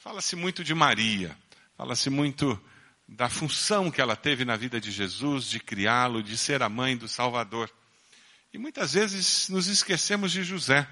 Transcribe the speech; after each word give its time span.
Fala-se 0.00 0.36
muito 0.36 0.62
de 0.62 0.72
Maria, 0.76 1.36
fala-se 1.76 2.08
muito 2.08 2.58
da 3.08 3.28
função 3.28 3.90
que 3.90 4.00
ela 4.00 4.14
teve 4.14 4.44
na 4.44 4.54
vida 4.54 4.80
de 4.80 4.92
Jesus, 4.92 5.46
de 5.46 5.58
criá-lo, 5.58 6.22
de 6.22 6.38
ser 6.38 6.62
a 6.62 6.68
mãe 6.68 6.96
do 6.96 7.08
Salvador. 7.08 7.68
E 8.52 8.58
muitas 8.58 8.92
vezes 8.92 9.48
nos 9.48 9.66
esquecemos 9.66 10.30
de 10.30 10.44
José, 10.44 10.88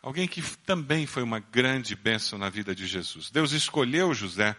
alguém 0.00 0.28
que 0.28 0.40
também 0.58 1.06
foi 1.06 1.24
uma 1.24 1.40
grande 1.40 1.96
bênção 1.96 2.38
na 2.38 2.48
vida 2.48 2.72
de 2.72 2.86
Jesus. 2.86 3.32
Deus 3.32 3.50
escolheu 3.50 4.14
José 4.14 4.56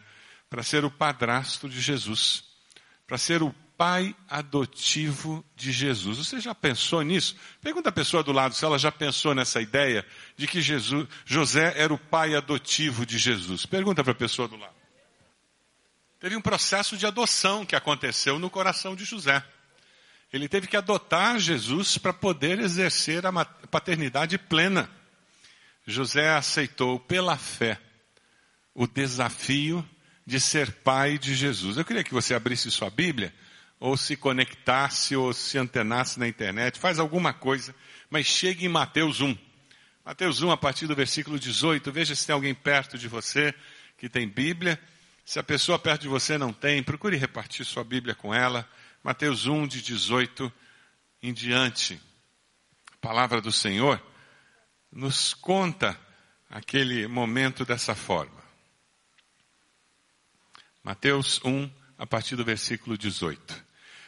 para 0.50 0.62
ser 0.62 0.84
o 0.84 0.92
padrasto 0.92 1.70
de 1.70 1.80
Jesus, 1.80 2.44
para 3.08 3.18
ser 3.18 3.42
o 3.42 3.56
pai 3.78 4.16
adotivo 4.30 5.46
de 5.56 5.72
Jesus. 5.72 6.18
Você 6.18 6.40
já 6.40 6.56
pensou 6.56 7.02
nisso? 7.02 7.36
Pergunta 7.62 7.90
a 7.90 7.92
pessoa 7.92 8.24
do 8.24 8.32
lado 8.32 8.56
se 8.56 8.64
ela 8.64 8.80
já 8.80 8.92
pensou 8.92 9.36
nessa 9.36 9.62
ideia 9.62 10.06
de 10.38 10.48
que 10.48 10.62
Jesus, 10.62 11.08
José 11.26 11.74
era 11.76 11.94
o 11.94 11.98
pai 11.98 12.36
adotivo 12.36 13.06
de 13.06 13.18
Jesus. 13.18 13.66
Pergunta 13.66 14.04
para 14.04 14.14
a 14.14 14.16
pessoa 14.16 14.48
do 14.48 14.56
lado. 14.56 14.76
Teve 16.20 16.36
um 16.36 16.42
processo 16.42 16.98
de 16.98 17.06
adoção 17.06 17.66
que 17.66 17.76
aconteceu 17.76 18.40
no 18.40 18.50
coração 18.50 18.96
de 18.96 19.06
José. 19.06 19.44
Ele 20.32 20.50
teve 20.50 20.68
que 20.68 20.76
adotar 20.76 21.40
Jesus 21.40 21.98
para 21.98 22.12
poder 22.12 22.60
exercer 22.60 23.26
a 23.26 23.46
paternidade 23.70 24.38
plena. 24.38 24.90
José 25.86 26.36
aceitou 26.36 27.00
pela 27.00 27.38
fé 27.38 27.80
o 28.74 28.88
desafio 28.88 29.88
de 30.26 30.40
ser 30.40 30.72
pai 30.72 31.18
de 31.18 31.36
Jesus. 31.36 31.78
Eu 31.78 31.86
queria 31.86 32.04
que 32.04 32.14
você 32.14 32.34
abrisse 32.34 32.72
sua 32.72 32.90
Bíblia, 32.90 33.34
ou 33.86 33.96
se 33.96 34.16
conectasse, 34.16 35.16
ou 35.16 35.32
se 35.32 35.60
antenasse 35.60 36.20
na 36.20 36.28
internet, 36.28 36.80
faz 36.80 36.98
alguma 36.98 37.32
coisa, 37.32 37.76
mas 38.10 38.26
chegue 38.26 38.66
em 38.66 38.70
Mateus 38.70 39.22
1. 39.22 39.38
Mateus 40.04 40.42
1, 40.42 40.50
a 40.50 40.58
partir 40.58 40.88
do 40.88 40.96
versículo 40.96 41.38
18, 41.38 41.92
veja 41.92 42.16
se 42.16 42.26
tem 42.26 42.34
alguém 42.34 42.56
perto 42.56 42.98
de 42.98 43.08
você 43.08 43.54
que 43.96 44.10
tem 44.10 44.28
Bíblia. 44.28 44.82
Se 45.24 45.38
a 45.38 45.44
pessoa 45.44 45.78
perto 45.78 46.02
de 46.02 46.08
você 46.08 46.36
não 46.36 46.52
tem, 46.52 46.82
procure 46.82 47.16
repartir 47.16 47.64
sua 47.64 47.84
Bíblia 47.84 48.16
com 48.16 48.34
ela. 48.34 48.68
Mateus 49.04 49.46
1, 49.46 49.68
de 49.68 49.84
18 49.84 50.52
em 51.22 51.32
diante. 51.32 52.02
A 52.92 52.98
palavra 52.98 53.40
do 53.40 53.52
Senhor 53.52 54.02
nos 54.92 55.36
conta 55.36 55.96
aquele 56.50 57.06
momento 57.08 57.64
dessa 57.64 57.94
forma. 57.94 58.44
Mateus 60.84 61.40
1, 61.46 61.70
a 62.00 62.08
partir 62.08 62.36
do 62.36 62.44
versículo 62.44 62.98
18. 62.98 63.65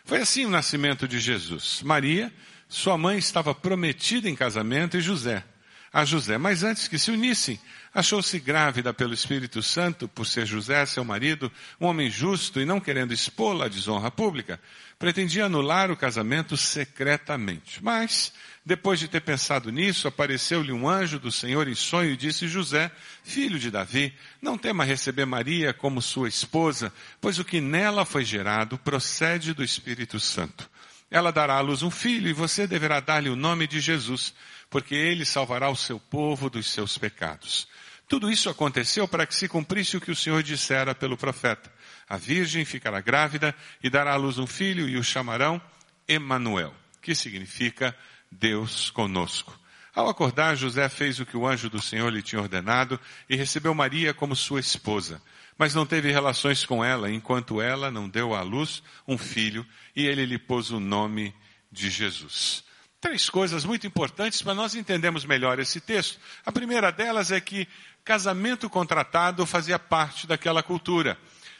Foi 0.08 0.22
assim 0.22 0.46
o 0.46 0.50
nascimento 0.50 1.06
de 1.06 1.20
Jesus. 1.20 1.82
Maria, 1.84 2.32
sua 2.70 2.98
mãe, 2.98 3.18
estava 3.18 3.54
prometida 3.54 4.30
em 4.30 4.36
casamento 4.38 4.96
e 4.96 5.02
José, 5.02 5.44
a 5.92 6.06
José. 6.06 6.38
Mas 6.38 6.64
antes 6.64 6.88
que 6.88 7.00
se 7.00 7.12
unissem, 7.12 7.60
Achou-se 7.98 8.38
grávida 8.40 8.94
pelo 8.94 9.12
Espírito 9.12 9.64
Santo, 9.64 10.08
por 10.08 10.24
ser 10.24 10.46
José, 10.46 10.86
seu 10.86 11.04
marido, 11.04 11.52
um 11.82 11.88
homem 11.88 12.12
justo 12.12 12.62
e 12.62 12.66
não 12.66 12.80
querendo 12.80 13.12
expô-la 13.12 13.66
à 13.66 13.68
desonra 13.68 14.12
pública, 14.12 14.60
pretendia 15.00 15.46
anular 15.46 15.90
o 15.90 15.98
casamento 15.98 16.56
secretamente. 16.56 17.84
Mas, 17.84 18.32
depois 18.64 19.00
de 19.00 19.08
ter 19.08 19.22
pensado 19.22 19.72
nisso, 19.72 20.08
apareceu-lhe 20.08 20.72
um 20.72 20.88
anjo 20.88 21.18
do 21.18 21.32
Senhor 21.32 21.68
em 21.68 21.74
sonho 21.74 22.12
e 22.12 22.18
disse, 22.18 22.48
José, 22.48 22.92
filho 23.24 23.58
de 23.58 23.72
Davi, 23.72 24.14
não 24.40 24.60
tema 24.60 24.84
receber 24.84 25.26
Maria 25.26 25.74
como 25.74 26.00
sua 26.00 26.28
esposa, 26.28 26.94
pois 27.20 27.40
o 27.40 27.44
que 27.44 27.60
nela 27.60 28.06
foi 28.06 28.24
gerado 28.24 28.78
procede 28.78 29.56
do 29.56 29.64
Espírito 29.64 30.20
Santo. 30.20 30.70
Ela 31.10 31.32
dará 31.32 31.56
à 31.56 31.62
luz 31.62 31.82
um 31.82 31.90
filho 31.90 32.30
e 32.30 32.34
você 32.34 32.68
deverá 32.68 33.00
dar-lhe 33.00 33.30
o 33.30 33.36
nome 33.36 33.66
de 33.66 33.80
Jesus, 33.80 34.36
porque 34.70 34.96
ele 34.96 35.26
salvará 35.26 35.70
o 35.70 35.76
seu 35.76 36.00
povo 36.00 36.50
dos 36.50 36.70
seus 36.72 36.98
pecados. 36.98 37.68
Tudo 38.08 38.32
isso 38.32 38.50
aconteceu 38.50 39.08
para 39.08 39.26
que 39.26 39.36
se 39.36 39.50
cumprisse 39.50 39.98
o 39.98 40.02
que 40.02 40.12
o 40.12 40.16
Senhor 40.16 40.42
dissera 40.42 40.96
pelo 40.96 41.18
profeta. 41.18 41.72
A 42.08 42.16
virgem 42.16 42.64
ficará 42.64 43.02
grávida 43.02 43.54
e 43.84 43.90
dará 43.90 44.14
à 44.14 44.16
luz 44.16 44.38
um 44.38 44.48
filho 44.48 44.88
e 44.88 44.98
o 44.98 45.04
chamarão 45.04 45.62
Emanuel, 46.08 46.74
que 47.02 47.14
significa 47.14 47.96
Deus 48.32 48.90
conosco. 48.90 49.60
Ao 49.94 50.08
acordar, 50.08 50.56
José 50.56 50.88
fez 50.90 51.20
o 51.20 51.26
que 51.26 51.36
o 51.36 51.46
anjo 51.46 51.70
do 51.70 51.82
Senhor 51.82 52.14
lhe 52.14 52.22
tinha 52.22 52.42
ordenado 52.42 53.00
e 53.28 53.36
recebeu 53.36 53.74
Maria 53.74 54.14
como 54.14 54.36
sua 54.36 54.60
esposa. 54.60 55.22
Mas 55.58 55.74
não 55.74 55.88
teve 55.88 56.12
relações 56.12 56.64
com 56.64 56.86
ela, 56.86 57.12
enquanto 57.12 57.60
ela 57.60 57.90
não 57.90 58.08
deu 58.08 58.36
à 58.36 58.44
luz 58.44 58.84
um 59.08 59.18
filho, 59.18 59.66
e 59.96 60.06
ele 60.06 60.24
lhe 60.24 60.38
pôs 60.38 60.70
o 60.70 60.80
nome 60.80 61.34
de 61.72 61.90
Jesus. 61.90 62.64
Três 63.00 63.30
coisas 63.30 63.64
muito 63.64 63.86
importantes 63.86 64.42
para 64.42 64.56
nós 64.56 64.74
entendermos 64.74 65.24
melhor 65.24 65.60
esse 65.60 65.80
texto. 65.80 66.20
A 66.44 66.52
primeira 66.52 66.92
delas 66.92 67.32
é 67.32 67.40
que 67.40 67.68
casamento 68.04 68.68
contratado 68.70 69.46
fazia 69.46 69.78
parte 69.78 70.26
daquela 70.26 70.64
cultura. 70.64 71.18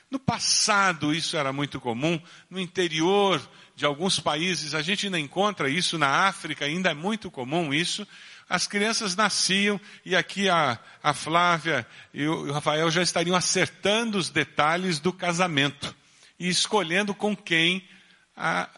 No 0.10 0.18
passado 0.18 1.14
isso 1.14 1.38
era 1.38 1.54
muito 1.54 1.80
comum, 1.80 2.20
no 2.50 2.60
interior 2.60 3.42
de 3.76 3.86
alguns 3.86 4.20
países 4.20 4.74
a 4.74 4.82
gente 4.82 5.06
ainda 5.06 5.20
encontra 5.20 5.70
isso, 5.70 5.98
na 5.98 6.28
África 6.28 6.66
ainda 6.66 6.90
é 6.90 6.94
muito 6.96 7.30
comum 7.30 7.72
isso. 7.72 8.08
As 8.50 8.66
crianças 8.66 9.16
nasciam 9.16 9.80
e 10.04 10.16
aqui 10.16 10.50
a, 10.50 10.80
a 11.04 11.14
Flávia 11.14 11.86
e 12.14 12.26
o, 12.26 12.52
Rafael 12.52 12.90
já 12.90 13.04
estariam 13.04 13.36
acertando 13.36 14.18
os 14.18 14.30
detalhes 14.32 15.00
do 15.00 15.14
casamento 15.14 15.94
e 16.40 16.48
escolhendo 16.48 17.14
com 17.14 17.36
quem 17.36 17.88
a, 18.36 18.70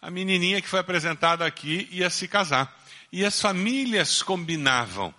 a 0.00 0.10
menininha 0.10 0.62
que 0.62 0.68
foi 0.68 0.80
apresentada 0.80 1.44
aqui 1.44 1.88
ia 1.90 2.08
se 2.08 2.26
casar. 2.26 2.78
E 3.12 3.24
as 3.24 3.40
famílias 3.40 4.22
combinavam. 4.22 5.14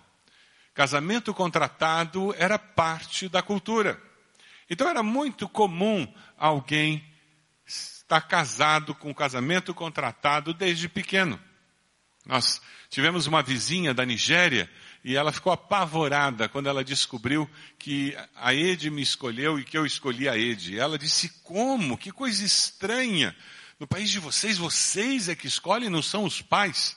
Casamento 0.74 1.32
contratado 1.34 2.34
era 2.38 2.58
parte 2.58 3.28
da 3.28 3.42
cultura. 3.42 4.00
Então 4.68 4.88
era 4.88 5.02
muito 5.02 5.48
comum 5.48 6.10
alguém 6.38 7.04
estar 7.66 8.22
casado 8.22 8.94
com 8.94 9.14
casamento 9.14 9.74
contratado 9.74 10.54
desde 10.54 10.88
pequeno. 10.88 11.38
Nós 12.24 12.60
tivemos 12.88 13.26
uma 13.26 13.42
vizinha 13.42 13.92
da 13.92 14.04
Nigéria 14.04 14.70
e 15.04 15.16
ela 15.16 15.32
ficou 15.32 15.52
apavorada 15.52 16.48
quando 16.48 16.68
ela 16.68 16.84
descobriu 16.84 17.48
que 17.78 18.16
a 18.36 18.54
Ed 18.54 18.88
me 18.90 19.02
escolheu 19.02 19.58
e 19.58 19.64
que 19.64 19.76
eu 19.76 19.84
escolhi 19.84 20.28
a 20.28 20.38
Ed. 20.38 20.78
Ela 20.78 20.96
disse: 20.96 21.28
Como? 21.42 21.98
Que 21.98 22.12
coisa 22.12 22.44
estranha. 22.44 23.36
No 23.82 23.88
país 23.88 24.10
de 24.10 24.20
vocês, 24.20 24.58
vocês 24.58 25.28
é 25.28 25.34
que 25.34 25.48
escolhem, 25.48 25.90
não 25.90 26.02
são 26.02 26.22
os 26.22 26.40
pais. 26.40 26.96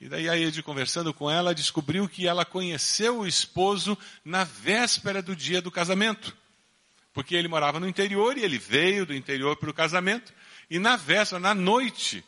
E 0.00 0.08
daí 0.08 0.28
a 0.28 0.36
Ed, 0.36 0.60
conversando 0.60 1.14
com 1.14 1.30
ela, 1.30 1.54
descobriu 1.54 2.08
que 2.08 2.26
ela 2.26 2.44
conheceu 2.44 3.20
o 3.20 3.26
esposo 3.28 3.96
na 4.24 4.42
véspera 4.42 5.22
do 5.22 5.36
dia 5.36 5.62
do 5.62 5.70
casamento. 5.70 6.36
Porque 7.14 7.36
ele 7.36 7.46
morava 7.46 7.78
no 7.78 7.88
interior 7.88 8.36
e 8.36 8.42
ele 8.42 8.58
veio 8.58 9.06
do 9.06 9.14
interior 9.14 9.54
para 9.54 9.70
o 9.70 9.72
casamento. 9.72 10.34
E 10.68 10.80
na 10.80 10.96
véspera, 10.96 11.38
na 11.38 11.54
noite 11.54 12.24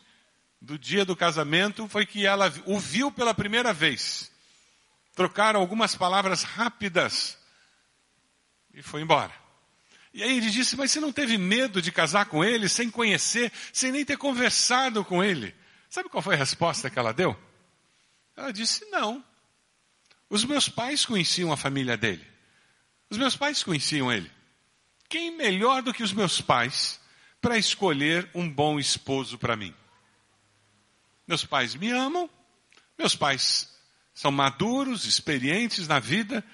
do 0.60 0.78
dia 0.78 1.04
do 1.04 1.16
casamento, 1.16 1.88
foi 1.88 2.06
que 2.06 2.24
ela 2.24 2.54
o 2.66 2.78
viu 2.78 3.10
pela 3.10 3.34
primeira 3.34 3.72
vez. 3.72 4.30
Trocaram 5.16 5.58
algumas 5.58 5.96
palavras 5.96 6.44
rápidas 6.44 7.36
e 8.72 8.80
foi 8.80 9.02
embora. 9.02 9.47
E 10.12 10.22
aí 10.22 10.38
ele 10.38 10.50
disse, 10.50 10.76
mas 10.76 10.90
você 10.90 11.00
não 11.00 11.12
teve 11.12 11.36
medo 11.36 11.82
de 11.82 11.92
casar 11.92 12.26
com 12.26 12.42
ele 12.42 12.68
sem 12.68 12.90
conhecer, 12.90 13.52
sem 13.72 13.92
nem 13.92 14.04
ter 14.04 14.16
conversado 14.16 15.04
com 15.04 15.22
ele? 15.22 15.54
Sabe 15.88 16.08
qual 16.08 16.22
foi 16.22 16.34
a 16.34 16.38
resposta 16.38 16.90
que 16.90 16.98
ela 16.98 17.12
deu? 17.12 17.36
Ela 18.36 18.52
disse: 18.52 18.84
Não. 18.90 19.24
Os 20.30 20.44
meus 20.44 20.68
pais 20.68 21.04
conheciam 21.06 21.50
a 21.50 21.56
família 21.56 21.96
dele. 21.96 22.24
Os 23.10 23.16
meus 23.16 23.34
pais 23.34 23.62
conheciam 23.62 24.12
ele. 24.12 24.30
Quem 25.08 25.34
melhor 25.36 25.82
do 25.82 25.92
que 25.92 26.02
os 26.02 26.12
meus 26.12 26.40
pais 26.40 27.00
para 27.40 27.56
escolher 27.56 28.28
um 28.34 28.48
bom 28.48 28.78
esposo 28.78 29.38
para 29.38 29.56
mim? 29.56 29.74
Meus 31.26 31.44
pais 31.44 31.74
me 31.74 31.90
amam, 31.90 32.28
meus 32.98 33.16
pais 33.16 33.74
são 34.14 34.30
maduros, 34.30 35.06
experientes 35.06 35.88
na 35.88 35.98
vida, 35.98 36.44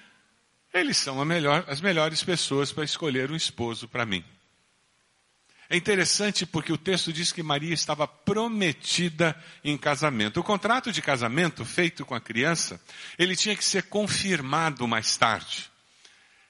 eles 0.79 0.97
são 0.97 1.23
melhor, 1.23 1.63
as 1.67 1.79
melhores 1.79 2.21
pessoas 2.21 2.71
para 2.71 2.83
escolher 2.83 3.31
um 3.31 3.35
esposo 3.35 3.87
para 3.87 4.05
mim. 4.05 4.23
É 5.69 5.75
interessante 5.75 6.45
porque 6.45 6.71
o 6.71 6.77
texto 6.77 7.11
diz 7.11 7.31
que 7.31 7.41
Maria 7.41 7.73
estava 7.73 8.07
prometida 8.07 9.35
em 9.63 9.77
casamento. 9.77 10.39
O 10.39 10.43
contrato 10.43 10.91
de 10.91 11.01
casamento 11.01 11.65
feito 11.65 12.05
com 12.05 12.13
a 12.13 12.21
criança, 12.21 12.79
ele 13.17 13.35
tinha 13.35 13.55
que 13.55 13.65
ser 13.65 13.83
confirmado 13.83 14.87
mais 14.87 15.17
tarde. 15.17 15.71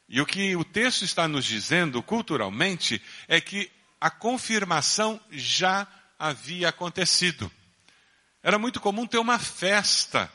E 0.09 0.19
o 0.19 0.25
que 0.25 0.55
o 0.55 0.63
texto 0.63 1.03
está 1.03 1.27
nos 1.27 1.45
dizendo 1.45 2.03
culturalmente 2.03 3.01
é 3.27 3.39
que 3.39 3.71
a 4.01 4.09
confirmação 4.09 5.19
já 5.31 5.87
havia 6.19 6.69
acontecido. 6.69 7.49
Era 8.43 8.59
muito 8.59 8.79
comum 8.79 9.07
ter 9.07 9.17
uma 9.17 9.39
festa 9.39 10.31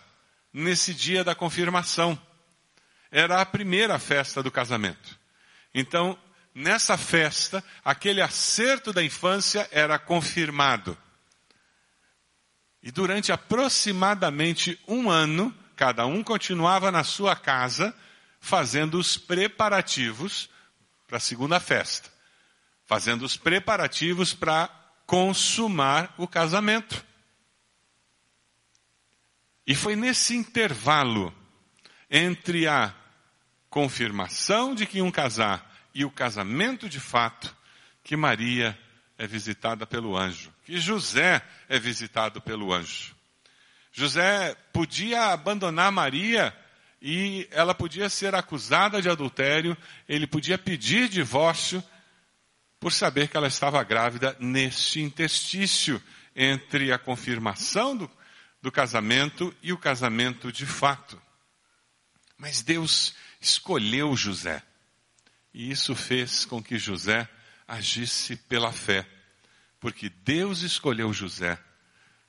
nesse 0.53 0.95
dia 0.95 1.23
da 1.23 1.35
confirmação. 1.35 2.21
Era 3.11 3.41
a 3.41 3.47
primeira 3.47 3.99
festa 3.99 4.43
do 4.43 4.51
casamento. 4.51 5.19
Então, 5.75 6.19
nessa 6.55 6.97
festa, 6.97 7.63
aquele 7.85 8.21
acerto 8.21 8.93
da 8.93 9.03
infância 9.03 9.69
era 9.73 9.99
confirmado. 9.99 10.97
E 12.83 12.91
durante 12.91 13.31
aproximadamente 13.31 14.81
um 14.87 15.11
ano, 15.11 15.55
cada 15.77 16.07
um 16.07 16.23
continuava 16.23 16.91
na 16.91 17.05
sua 17.05 17.37
casa, 17.37 17.95
fazendo 18.41 18.99
os 18.99 19.19
preparativos 19.19 20.49
para 21.07 21.19
a 21.19 21.21
segunda 21.21 21.59
festa, 21.61 22.09
fazendo 22.87 23.23
os 23.23 23.37
preparativos 23.37 24.33
para 24.33 24.69
consumar 25.05 26.15
o 26.17 26.27
casamento. 26.27 27.05
E 29.67 29.75
foi 29.75 29.95
nesse 29.95 30.35
intervalo 30.35 31.35
entre 32.09 32.67
a 32.67 32.95
confirmação 33.71 34.75
de 34.75 34.85
que 34.85 34.99
iam 34.99 35.11
casar 35.11 35.73
e 35.95 36.05
o 36.05 36.11
casamento 36.11 36.89
de 36.89 37.01
fato 37.01 37.57
que 38.03 38.17
Maria 38.17 38.77
é 39.17 39.27
visitada 39.27 39.87
pelo 39.87 40.17
anjo, 40.17 40.53
que 40.65 40.79
José 40.79 41.43
é 41.69 41.79
visitado 41.79 42.41
pelo 42.41 42.73
anjo. 42.73 43.15
José 43.93 44.57
podia 44.73 45.27
abandonar 45.27 45.93
Maria 45.93 46.57
e 47.01 47.49
ela 47.51 47.75
podia 47.75 48.09
ser 48.09 48.35
acusada 48.35 49.01
de 49.01 49.09
adultério, 49.09 49.77
ele 50.09 50.27
podia 50.27 50.59
pedir 50.59 51.09
divórcio 51.09 51.83
por 52.79 52.93
saber 52.93 53.29
que 53.29 53.37
ela 53.37 53.49
estava 53.49 53.83
grávida 53.85 54.37
neste 54.41 55.01
interstício 55.01 56.03
entre 56.35 56.93
a 56.93 56.99
confirmação 56.99 57.97
do, 57.97 58.11
do 58.63 58.73
casamento 58.73 59.55
e 59.63 59.73
o 59.73 59.79
casamento 59.79 60.51
de 60.51 60.67
fato. 60.67 61.21
Mas 62.41 62.63
Deus 62.63 63.15
escolheu 63.39 64.17
José. 64.17 64.63
E 65.53 65.71
isso 65.71 65.95
fez 65.95 66.47
com 66.47 66.63
que 66.63 66.79
José 66.79 67.29
agisse 67.69 68.35
pela 68.35 68.73
fé. 68.73 69.07
Porque 69.79 70.09
Deus 70.09 70.63
escolheu 70.63 71.13
José. 71.13 71.59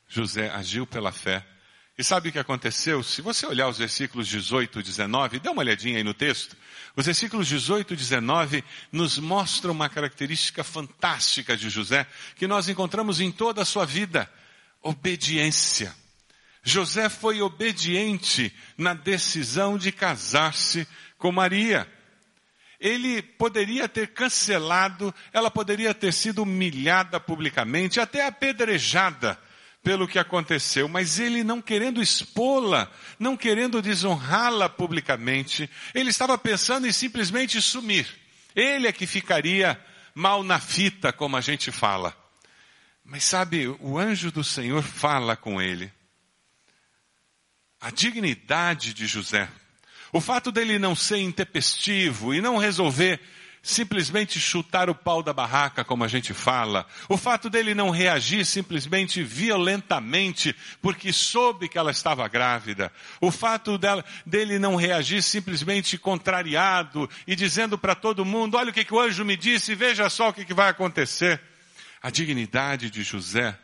José 0.10 0.50
agiu 0.50 0.86
pela 0.86 1.14
fé. 1.14 1.48
E 1.98 2.04
sabe 2.04 2.28
o 2.28 2.32
que 2.32 2.40
aconteceu? 2.40 3.02
Se 3.02 3.22
você 3.22 3.46
olhar 3.46 3.70
os 3.70 3.78
versículos 3.78 4.28
18 4.28 4.82
e 4.82 4.84
19, 4.84 5.40
dá 5.40 5.52
uma 5.52 5.62
olhadinha 5.62 5.98
aí 5.98 6.04
no 6.04 6.14
texto. 6.14 6.58
Os 6.94 7.06
versículos 7.06 7.48
18 7.48 7.94
e 7.94 7.96
19 7.96 8.66
nos 8.92 9.18
mostram 9.18 9.72
uma 9.72 9.88
característica 9.88 10.62
fantástica 10.62 11.56
de 11.56 11.70
José, 11.70 12.06
que 12.36 12.48
nós 12.48 12.68
encontramos 12.68 13.22
em 13.22 13.32
toda 13.32 13.62
a 13.62 13.66
sua 13.66 13.86
vida: 13.86 14.30
obediência. 14.82 15.96
José 16.64 17.10
foi 17.10 17.42
obediente 17.42 18.54
na 18.78 18.94
decisão 18.94 19.78
de 19.78 19.92
casar-se 19.92 20.88
com 21.18 21.32
Maria. 21.32 21.88
Ele 22.80 23.22
poderia 23.22 23.88
ter 23.88 24.08
cancelado, 24.08 25.14
ela 25.32 25.52
poderia 25.52 25.94
ter 25.94 26.12
sido 26.12 26.44
humilhada 26.44 27.20
publicamente, 27.20 28.00
até 28.00 28.26
apedrejada 28.26 29.40
pelo 29.84 30.08
que 30.08 30.20
aconteceu, 30.20 30.88
mas 30.88 31.20
ele 31.20 31.44
não 31.44 31.62
querendo 31.62 32.02
expô-la, 32.02 32.92
não 33.20 33.36
querendo 33.36 33.82
desonrá-la 33.82 34.70
publicamente, 34.70 35.70
ele 35.94 36.10
estava 36.12 36.38
pensando 36.38 36.88
em 36.88 36.92
simplesmente 36.92 37.60
sumir. 37.62 38.08
Ele 38.56 38.88
é 38.88 38.92
que 38.92 39.08
ficaria 39.08 39.80
mal 40.14 40.44
na 40.44 40.60
fita, 40.60 41.12
como 41.12 41.38
a 41.38 41.42
gente 41.42 41.72
fala. 41.72 42.16
Mas 43.04 43.24
sabe, 43.24 43.68
o 43.80 43.98
anjo 43.98 44.32
do 44.32 44.44
Senhor 44.44 44.84
fala 44.84 45.36
com 45.36 45.60
ele. 45.62 45.92
A 47.82 47.90
dignidade 47.90 48.94
de 48.94 49.08
José. 49.08 49.50
O 50.14 50.22
fato 50.22 50.52
dele 50.52 50.78
não 50.78 50.96
ser 50.96 51.18
intempestivo 51.18 52.34
e 52.34 52.40
não 52.40 52.58
resolver 52.58 53.20
simplesmente 53.64 54.40
chutar 54.40 54.90
o 54.90 54.96
pau 54.96 55.22
da 55.22 55.34
barraca, 55.34 55.84
como 55.84 56.04
a 56.04 56.08
gente 56.08 56.34
fala, 56.34 56.86
o 57.08 57.16
fato 57.16 57.50
dele 57.50 57.76
não 57.76 57.92
reagir 57.92 58.44
simplesmente 58.46 59.24
violentamente 59.24 60.56
porque 60.82 61.14
soube 61.14 61.70
que 61.70 61.78
ela 61.78 61.92
estava 61.92 62.28
grávida, 62.28 62.92
o 63.20 63.30
fato 63.30 63.78
dela, 63.78 64.04
dele 64.26 64.58
não 64.58 64.76
reagir 64.76 65.22
simplesmente 65.22 65.98
contrariado 65.98 67.10
e 67.28 67.36
dizendo 67.36 67.78
para 67.78 67.94
todo 67.94 68.26
mundo: 68.26 68.58
olha 68.58 68.72
o 68.72 68.74
que, 68.74 68.86
que 68.86 68.94
o 68.94 69.00
anjo 69.00 69.24
me 69.24 69.38
disse, 69.38 69.76
veja 69.76 70.10
só 70.10 70.30
o 70.30 70.34
que, 70.34 70.46
que 70.46 70.54
vai 70.54 70.70
acontecer. 70.70 71.40
A 72.02 72.10
dignidade 72.10 72.90
de 72.90 73.04
José 73.04 73.56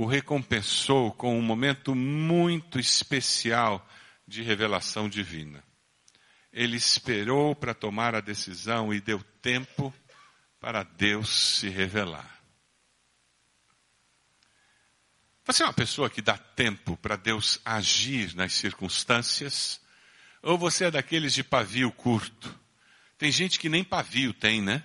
o 0.00 0.06
recompensou 0.06 1.12
com 1.12 1.38
um 1.38 1.42
momento 1.42 1.94
muito 1.94 2.80
especial 2.80 3.86
de 4.26 4.42
revelação 4.42 5.10
divina. 5.10 5.62
Ele 6.50 6.74
esperou 6.74 7.54
para 7.54 7.74
tomar 7.74 8.14
a 8.14 8.22
decisão 8.22 8.94
e 8.94 8.98
deu 8.98 9.22
tempo 9.42 9.92
para 10.58 10.84
Deus 10.84 11.58
se 11.58 11.68
revelar. 11.68 12.40
Você 15.44 15.62
é 15.62 15.66
uma 15.66 15.74
pessoa 15.74 16.08
que 16.08 16.22
dá 16.22 16.38
tempo 16.38 16.96
para 16.96 17.16
Deus 17.16 17.60
agir 17.62 18.34
nas 18.34 18.54
circunstâncias? 18.54 19.82
Ou 20.42 20.56
você 20.56 20.86
é 20.86 20.90
daqueles 20.90 21.34
de 21.34 21.44
pavio 21.44 21.92
curto? 21.92 22.58
Tem 23.18 23.30
gente 23.30 23.58
que 23.58 23.68
nem 23.68 23.84
pavio 23.84 24.32
tem, 24.32 24.62
né? 24.62 24.82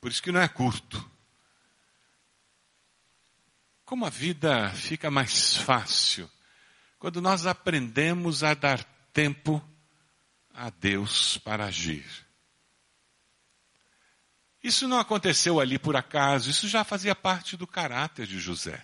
Por 0.00 0.10
isso 0.10 0.22
que 0.22 0.32
não 0.32 0.40
é 0.40 0.48
curto. 0.48 1.17
Como 3.88 4.04
a 4.04 4.10
vida 4.10 4.68
fica 4.74 5.10
mais 5.10 5.56
fácil 5.56 6.30
quando 6.98 7.22
nós 7.22 7.46
aprendemos 7.46 8.44
a 8.44 8.52
dar 8.52 8.84
tempo 9.14 9.66
a 10.52 10.68
Deus 10.68 11.38
para 11.38 11.64
agir. 11.64 12.04
Isso 14.62 14.86
não 14.86 14.98
aconteceu 14.98 15.58
ali 15.58 15.78
por 15.78 15.96
acaso, 15.96 16.50
isso 16.50 16.68
já 16.68 16.84
fazia 16.84 17.14
parte 17.14 17.56
do 17.56 17.66
caráter 17.66 18.26
de 18.26 18.38
José. 18.38 18.78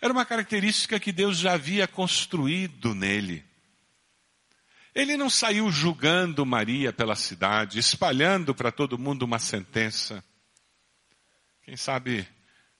Era 0.00 0.12
uma 0.12 0.26
característica 0.26 0.98
que 0.98 1.12
Deus 1.12 1.38
já 1.38 1.52
havia 1.52 1.86
construído 1.86 2.96
nele. 2.96 3.44
Ele 4.92 5.16
não 5.16 5.30
saiu 5.30 5.70
julgando 5.70 6.44
Maria 6.44 6.92
pela 6.92 7.14
cidade, 7.14 7.78
espalhando 7.78 8.52
para 8.52 8.72
todo 8.72 8.98
mundo 8.98 9.22
uma 9.22 9.38
sentença. 9.38 10.24
Quem 11.62 11.76
sabe 11.76 12.26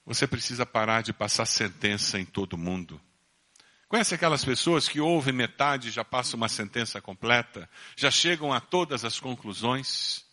você 0.08 0.26
precisa 0.26 0.64
parar 0.64 1.02
de 1.02 1.12
passar 1.12 1.44
sentença 1.44 2.18
em 2.18 2.24
todo 2.24 2.56
mundo. 2.56 2.98
Conhece 3.86 4.14
aquelas 4.14 4.42
pessoas 4.42 4.88
que 4.88 5.00
ouvem 5.00 5.34
metade 5.34 5.88
e 5.88 5.90
já 5.90 6.02
passam 6.02 6.38
uma 6.38 6.48
sentença 6.48 6.98
completa? 6.98 7.68
Já 7.94 8.10
chegam 8.10 8.50
a 8.50 8.58
todas 8.58 9.04
as 9.04 9.20
conclusões? 9.20 10.24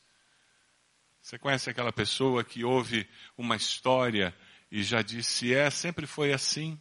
Você 1.22 1.38
conhece 1.38 1.70
aquela 1.70 1.92
pessoa 1.92 2.42
que 2.42 2.64
ouve 2.64 3.06
uma 3.38 3.58
história 3.58 4.34
e 4.72 4.82
já 4.82 5.02
disse, 5.02 5.54
é, 5.54 5.70
sempre 5.70 6.08
foi 6.08 6.32
assim? 6.32 6.80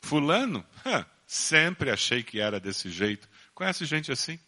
Fulano? 0.00 0.64
sempre 1.26 1.90
achei 1.90 2.22
que 2.22 2.40
era 2.40 2.60
desse 2.60 2.88
jeito. 2.88 3.28
Conhece 3.52 3.84
gente 3.84 4.12
assim? 4.12 4.38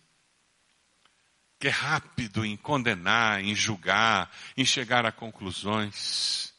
Que 1.59 1.67
é 1.67 1.73
rápido 1.73 2.45
em 2.45 2.57
condenar, 2.57 3.43
em 3.43 3.53
julgar, 3.53 4.31
em 4.57 4.65
chegar 4.65 5.05
a 5.05 5.11
conclusões. 5.11 6.52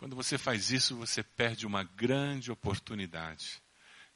Quando 0.00 0.16
você 0.16 0.38
faz 0.38 0.70
isso, 0.70 0.96
você 0.96 1.22
perde 1.22 1.66
uma 1.66 1.84
grande 1.84 2.50
oportunidade 2.50 3.62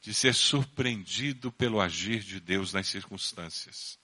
de 0.01 0.15
ser 0.15 0.35
surpreendido 0.35 1.53
pelo 1.53 1.79
agir 1.79 2.21
de 2.21 2.41
Deus 2.41 2.73
nas 2.73 2.89
circunstâncias. 2.89 3.99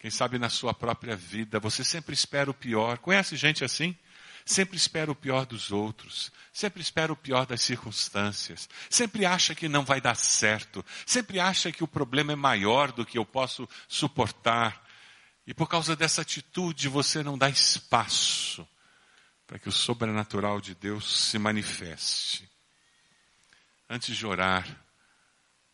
Quem 0.00 0.10
sabe 0.10 0.36
na 0.36 0.48
sua 0.48 0.74
própria 0.74 1.14
vida, 1.14 1.60
você 1.60 1.84
sempre 1.84 2.12
espera 2.12 2.50
o 2.50 2.54
pior. 2.54 2.98
Conhece 2.98 3.36
gente 3.36 3.64
assim? 3.64 3.96
Sempre 4.44 4.76
espera 4.76 5.12
o 5.12 5.14
pior 5.14 5.46
dos 5.46 5.70
outros, 5.70 6.32
sempre 6.52 6.82
espera 6.82 7.12
o 7.12 7.16
pior 7.16 7.46
das 7.46 7.62
circunstâncias, 7.62 8.68
sempre 8.90 9.24
acha 9.24 9.54
que 9.54 9.68
não 9.68 9.84
vai 9.84 10.00
dar 10.00 10.16
certo, 10.16 10.84
sempre 11.06 11.38
acha 11.38 11.70
que 11.70 11.84
o 11.84 11.88
problema 11.88 12.32
é 12.32 12.36
maior 12.36 12.90
do 12.90 13.06
que 13.06 13.16
eu 13.16 13.24
posso 13.24 13.68
suportar. 13.86 14.84
E 15.46 15.54
por 15.54 15.68
causa 15.68 15.94
dessa 15.94 16.22
atitude 16.22 16.88
você 16.88 17.22
não 17.22 17.38
dá 17.38 17.48
espaço 17.48 18.66
para 19.48 19.58
que 19.58 19.68
o 19.68 19.72
sobrenatural 19.72 20.60
de 20.60 20.74
Deus 20.74 21.30
se 21.30 21.38
manifeste. 21.38 22.48
Antes 23.88 24.14
de 24.14 24.26
orar, 24.26 24.68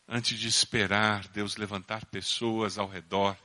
antes 0.07 0.39
de 0.39 0.47
esperar 0.47 1.27
Deus 1.27 1.57
levantar 1.57 2.05
pessoas 2.05 2.77
ao 2.77 2.87
redor 2.87 3.37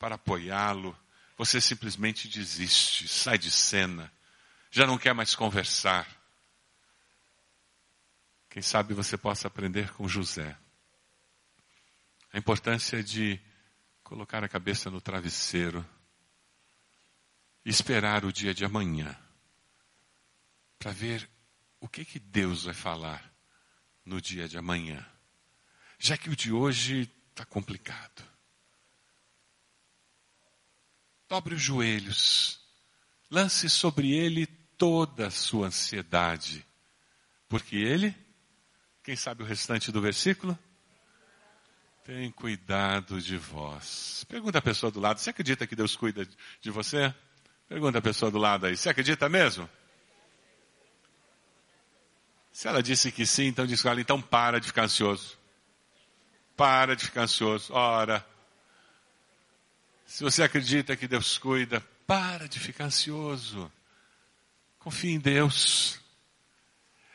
para 0.00 0.16
apoiá-lo, 0.16 0.98
você 1.38 1.60
simplesmente 1.60 2.28
desiste, 2.28 3.06
sai 3.06 3.38
de 3.38 3.52
cena, 3.52 4.12
já 4.68 4.84
não 4.84 4.98
quer 4.98 5.14
mais 5.14 5.32
conversar. 5.36 6.08
Quem 8.50 8.62
sabe 8.62 8.94
você 8.94 9.16
possa 9.16 9.46
aprender 9.46 9.92
com 9.92 10.08
José. 10.08 10.58
A 12.32 12.38
importância 12.38 13.00
de 13.00 13.40
colocar 14.02 14.42
a 14.42 14.48
cabeça 14.48 14.90
no 14.90 15.00
travesseiro 15.00 15.88
e 17.64 17.70
esperar 17.70 18.24
o 18.24 18.32
dia 18.32 18.52
de 18.52 18.64
amanhã 18.64 19.16
para 20.82 20.90
ver 20.90 21.30
o 21.78 21.86
que, 21.88 22.04
que 22.04 22.18
Deus 22.18 22.64
vai 22.64 22.74
falar 22.74 23.32
no 24.04 24.20
dia 24.20 24.48
de 24.48 24.58
amanhã. 24.58 25.06
Já 25.96 26.16
que 26.16 26.28
o 26.28 26.34
de 26.34 26.52
hoje 26.52 27.08
está 27.30 27.44
complicado. 27.44 28.24
Dobre 31.28 31.54
os 31.54 31.62
joelhos, 31.62 32.60
lance 33.30 33.70
sobre 33.70 34.10
ele 34.12 34.44
toda 34.76 35.28
a 35.28 35.30
sua 35.30 35.68
ansiedade, 35.68 36.66
porque 37.48 37.76
ele, 37.76 38.12
quem 39.04 39.14
sabe 39.14 39.44
o 39.44 39.46
restante 39.46 39.92
do 39.92 40.00
versículo? 40.00 40.58
tem 42.04 42.32
cuidado 42.32 43.22
de 43.22 43.36
vós. 43.36 44.24
Pergunta 44.28 44.58
a 44.58 44.62
pessoa 44.62 44.90
do 44.90 44.98
lado, 44.98 45.20
você 45.20 45.30
acredita 45.30 45.68
que 45.68 45.76
Deus 45.76 45.94
cuida 45.94 46.28
de 46.60 46.70
você? 46.72 47.14
Pergunta 47.68 47.98
a 47.98 48.02
pessoa 48.02 48.28
do 48.28 48.38
lado 48.38 48.66
aí, 48.66 48.76
você 48.76 48.88
acredita 48.88 49.28
mesmo? 49.28 49.70
Se 52.62 52.68
ela 52.68 52.80
disse 52.80 53.10
que 53.10 53.26
sim, 53.26 53.46
então 53.46 53.66
diz 53.66 53.84
ela, 53.84 54.00
então 54.00 54.22
para 54.22 54.60
de 54.60 54.68
ficar 54.68 54.84
ansioso. 54.84 55.36
Para 56.56 56.94
de 56.94 57.04
ficar 57.04 57.22
ansioso. 57.22 57.72
Ora, 57.72 58.24
se 60.06 60.22
você 60.22 60.44
acredita 60.44 60.96
que 60.96 61.08
Deus 61.08 61.36
cuida, 61.38 61.80
para 62.06 62.48
de 62.48 62.60
ficar 62.60 62.84
ansioso. 62.84 63.68
Confie 64.78 65.10
em 65.10 65.18
Deus. 65.18 65.98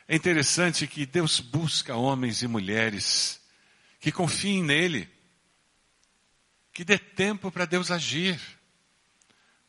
É 0.06 0.18
interessante 0.18 0.86
que 0.86 1.06
Deus 1.06 1.40
busca 1.40 1.96
homens 1.96 2.42
e 2.42 2.48
mulheres 2.50 3.40
que 4.02 4.12
confiem 4.12 4.62
nele, 4.62 5.10
que 6.74 6.84
dê 6.84 7.00
tempo 7.00 7.50
para 7.54 7.64
Deus 7.64 7.90
agir. 7.90 8.38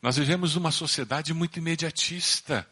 Nós 0.01 0.17
vivemos 0.17 0.57
uma 0.57 0.71
sociedade 0.71 1.33
muito 1.33 1.57
imediatista. 1.57 2.69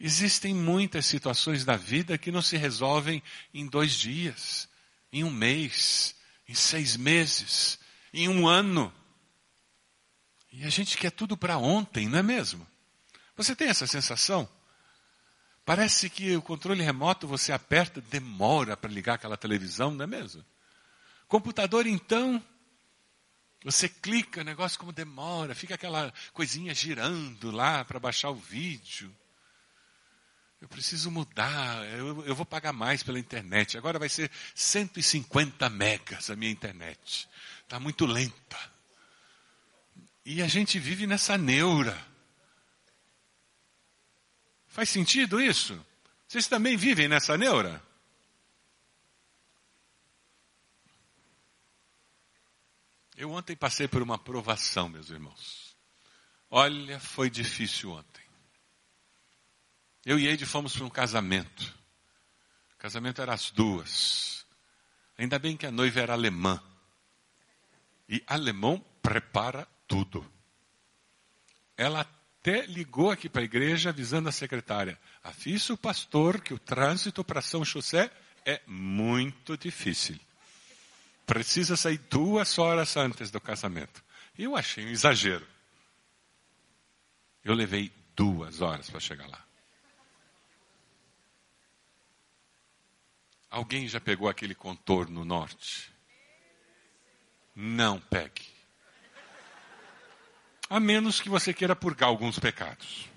Existem 0.00 0.54
muitas 0.54 1.06
situações 1.06 1.64
da 1.64 1.76
vida 1.76 2.16
que 2.16 2.30
não 2.30 2.40
se 2.40 2.56
resolvem 2.56 3.22
em 3.52 3.66
dois 3.66 3.94
dias, 3.94 4.68
em 5.12 5.24
um 5.24 5.30
mês, 5.30 6.14
em 6.48 6.54
seis 6.54 6.96
meses, 6.96 7.78
em 8.12 8.28
um 8.28 8.46
ano. 8.46 8.92
E 10.52 10.64
a 10.64 10.70
gente 10.70 10.96
quer 10.96 11.10
tudo 11.10 11.36
para 11.36 11.58
ontem, 11.58 12.08
não 12.08 12.18
é 12.18 12.22
mesmo? 12.22 12.66
Você 13.36 13.56
tem 13.56 13.68
essa 13.68 13.86
sensação? 13.86 14.48
Parece 15.64 16.08
que 16.08 16.34
o 16.34 16.42
controle 16.42 16.82
remoto 16.82 17.28
você 17.28 17.52
aperta, 17.52 18.00
demora 18.00 18.76
para 18.76 18.90
ligar 18.90 19.14
aquela 19.14 19.36
televisão, 19.36 19.90
não 19.90 20.04
é 20.04 20.06
mesmo? 20.06 20.44
Computador, 21.26 21.86
então, 21.86 22.42
você 23.62 23.88
clica, 23.88 24.40
o 24.40 24.44
negócio 24.44 24.78
como 24.78 24.92
demora, 24.92 25.54
fica 25.54 25.74
aquela 25.74 26.12
coisinha 26.32 26.74
girando 26.74 27.50
lá 27.50 27.84
para 27.84 28.00
baixar 28.00 28.30
o 28.30 28.34
vídeo. 28.34 29.14
Eu 30.60 30.66
preciso 30.66 31.10
mudar, 31.10 31.86
eu, 31.92 32.24
eu, 32.24 32.34
vou 32.34 32.44
pagar 32.44 32.72
mais 32.72 33.02
pela 33.02 33.18
internet. 33.18 33.78
Agora 33.78 33.98
vai 33.98 34.08
ser 34.08 34.30
150 34.54 35.70
megas 35.70 36.30
a 36.30 36.36
minha 36.36 36.50
internet. 36.50 37.28
Está 37.62 37.78
muito 37.78 38.04
lenta. 38.06 38.58
E 40.24 40.42
a 40.42 40.48
gente 40.48 40.78
vive 40.78 41.06
nessa 41.06 41.38
neura. 41.38 41.96
Faz 44.66 44.90
sentido 44.90 45.40
isso? 45.40 45.80
Vocês 46.26 46.48
também 46.48 46.76
vivem 46.76 47.08
nessa 47.08 47.38
neura? 47.38 47.82
Eu 53.16 53.32
ontem 53.32 53.56
passei 53.56 53.88
por 53.88 54.02
uma 54.02 54.18
provação, 54.18 54.88
meus 54.88 55.08
irmãos. 55.10 55.76
Olha, 56.50 57.00
foi 57.00 57.30
difícil 57.30 57.90
ontem. 57.90 58.27
Eu 60.08 60.18
e 60.18 60.26
Eide 60.26 60.46
fomos 60.46 60.74
para 60.74 60.86
um 60.86 60.88
casamento. 60.88 61.74
O 62.74 62.78
casamento 62.78 63.20
era 63.20 63.34
às 63.34 63.50
duas. 63.50 64.46
Ainda 65.18 65.38
bem 65.38 65.54
que 65.54 65.66
a 65.66 65.70
noiva 65.70 66.00
era 66.00 66.14
alemã. 66.14 66.62
E 68.08 68.22
alemão 68.26 68.82
prepara 69.02 69.68
tudo. 69.86 70.24
Ela 71.76 72.00
até 72.00 72.64
ligou 72.64 73.10
aqui 73.10 73.28
para 73.28 73.42
a 73.42 73.44
igreja 73.44 73.90
avisando 73.90 74.30
a 74.30 74.32
secretária: 74.32 74.98
avisa 75.22 75.74
o 75.74 75.76
pastor 75.76 76.40
que 76.40 76.54
o 76.54 76.58
trânsito 76.58 77.22
para 77.22 77.42
São 77.42 77.62
José 77.62 78.10
é 78.46 78.62
muito 78.66 79.58
difícil 79.58 80.18
precisa 81.28 81.76
sair 81.76 81.98
duas 82.08 82.58
horas 82.58 82.96
antes 82.96 83.30
do 83.30 83.38
casamento. 83.38 84.02
Eu 84.38 84.56
achei 84.56 84.86
um 84.86 84.88
exagero. 84.88 85.46
Eu 87.44 87.52
levei 87.52 87.92
duas 88.16 88.62
horas 88.62 88.88
para 88.88 88.98
chegar 88.98 89.26
lá. 89.26 89.47
Alguém 93.50 93.88
já 93.88 94.00
pegou 94.00 94.28
aquele 94.28 94.54
contorno 94.54 95.24
norte? 95.24 95.90
Não 97.54 98.00
pegue. 98.00 98.46
A 100.68 100.78
menos 100.78 101.20
que 101.20 101.28
você 101.28 101.54
queira 101.54 101.74
purgar 101.74 102.08
alguns 102.08 102.38
pecados. 102.38 103.08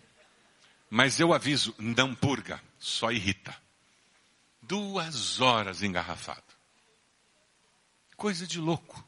Mas 0.89 1.19
eu 1.19 1.33
aviso, 1.33 1.75
não 1.77 2.15
purga, 2.15 2.61
só 2.79 3.11
irrita. 3.11 3.55
Duas 4.61 5.41
horas 5.41 5.83
engarrafado 5.83 6.51
coisa 8.21 8.45
de 8.45 8.59
louco. 8.59 9.03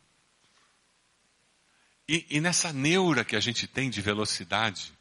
E, 2.10 2.26
e 2.32 2.42
nessa 2.42 2.74
neura 2.74 3.24
que 3.24 3.36
a 3.36 3.40
gente 3.40 3.68
tem 3.68 3.88
de 3.88 4.02
velocidade, 4.02 4.92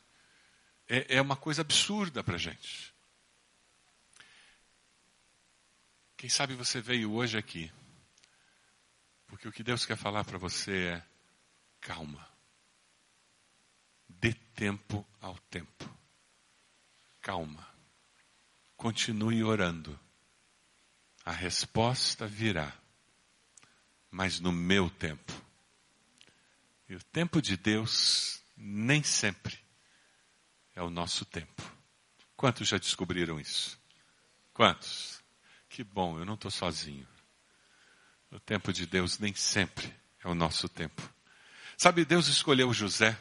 é, 0.87 1.17
é 1.17 1.23
uma 1.23 1.35
coisa 1.35 1.63
absurda 1.63 2.23
para 2.23 2.37
gente. 2.37 2.92
Quem 6.23 6.31
sabe 6.31 6.55
você 6.55 6.81
veio 6.81 7.13
hoje 7.15 7.37
aqui, 7.37 7.69
porque 9.27 9.49
o 9.49 9.51
que 9.51 9.65
Deus 9.65 9.85
quer 9.85 9.97
falar 9.97 10.23
para 10.23 10.39
você 10.39 10.91
é 10.91 11.07
calma. 11.81 12.25
Dê 14.09 14.33
tempo 14.55 15.05
ao 15.21 15.37
tempo. 15.51 15.99
Calma. 17.21 17.67
Continue 18.77 19.43
orando. 19.43 19.99
A 21.25 21.33
resposta 21.33 22.25
virá 22.25 22.73
mas 24.09 24.39
no 24.39 24.53
meu 24.53 24.89
tempo. 24.89 25.33
E 26.89 26.95
o 26.95 27.03
tempo 27.03 27.43
de 27.43 27.57
Deus 27.57 28.41
nem 28.57 29.03
sempre 29.03 29.59
é 30.73 30.81
o 30.81 30.89
nosso 30.89 31.25
tempo. 31.25 31.63
Quantos 32.37 32.69
já 32.69 32.79
descobriram 32.79 33.41
isso? 33.41 33.77
Quantos? 34.55 35.21
Que 35.73 35.83
bom, 35.83 36.19
eu 36.19 36.27
não 36.27 36.35
estou 36.35 36.51
sozinho. 36.51 37.09
O 38.31 38.39
tempo 38.39 38.75
de 38.75 38.85
Deus 38.85 39.19
nem 39.19 39.35
sempre 39.35 39.91
é 40.23 40.29
o 40.29 40.35
nosso 40.35 40.69
tempo. 40.69 41.03
Sabe, 41.79 42.05
Deus 42.05 42.29
escolheu 42.29 42.71
José 42.75 43.19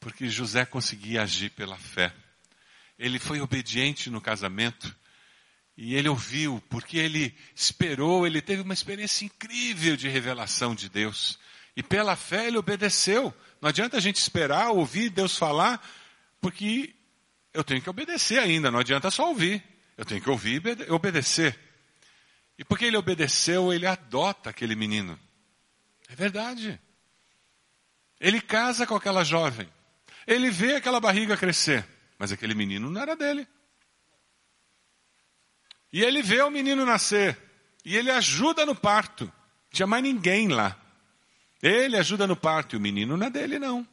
porque 0.00 0.26
José 0.30 0.64
conseguia 0.64 1.22
agir 1.22 1.50
pela 1.50 1.76
fé. 1.76 2.14
Ele 2.98 3.18
foi 3.18 3.42
obediente 3.42 4.08
no 4.08 4.22
casamento 4.22 4.96
e 5.76 5.94
ele 5.94 6.08
ouviu, 6.08 6.62
porque 6.70 6.96
ele 6.96 7.36
esperou, 7.54 8.26
ele 8.26 8.40
teve 8.40 8.62
uma 8.62 8.72
experiência 8.72 9.26
incrível 9.26 9.98
de 9.98 10.08
revelação 10.08 10.74
de 10.74 10.88
Deus. 10.88 11.38
E 11.76 11.82
pela 11.82 12.16
fé 12.16 12.46
ele 12.46 12.56
obedeceu. 12.56 13.34
Não 13.60 13.68
adianta 13.68 13.98
a 13.98 14.00
gente 14.00 14.16
esperar, 14.16 14.70
ouvir 14.70 15.10
Deus 15.10 15.36
falar, 15.36 15.86
porque 16.40 16.94
eu 17.52 17.62
tenho 17.62 17.82
que 17.82 17.90
obedecer 17.90 18.38
ainda, 18.38 18.70
não 18.70 18.78
adianta 18.78 19.10
só 19.10 19.28
ouvir. 19.28 19.62
Eu 19.94 20.06
tenho 20.06 20.22
que 20.22 20.30
ouvir 20.30 20.62
e 20.88 20.90
obedecer. 20.90 21.65
E 22.58 22.64
porque 22.64 22.84
ele 22.86 22.96
obedeceu, 22.96 23.72
ele 23.72 23.86
adota 23.86 24.50
aquele 24.50 24.74
menino. 24.74 25.18
É 26.08 26.14
verdade. 26.14 26.80
Ele 28.20 28.40
casa 28.40 28.86
com 28.86 28.94
aquela 28.94 29.24
jovem. 29.24 29.68
Ele 30.26 30.50
vê 30.50 30.76
aquela 30.76 31.00
barriga 31.00 31.36
crescer. 31.36 31.86
Mas 32.18 32.32
aquele 32.32 32.54
menino 32.54 32.90
não 32.90 33.00
era 33.00 33.14
dele. 33.14 33.46
E 35.92 36.02
ele 36.02 36.22
vê 36.22 36.40
o 36.42 36.50
menino 36.50 36.84
nascer. 36.86 37.38
E 37.84 37.96
ele 37.96 38.10
ajuda 38.10 38.64
no 38.64 38.74
parto. 38.74 39.24
Não 39.24 39.32
tinha 39.70 39.86
mais 39.86 40.02
ninguém 40.02 40.48
lá. 40.48 40.80
Ele 41.62 41.96
ajuda 41.96 42.26
no 42.26 42.36
parto 42.36 42.74
e 42.74 42.78
o 42.78 42.80
menino 42.80 43.16
não 43.16 43.26
é 43.26 43.30
dele, 43.30 43.58
não. 43.58 43.86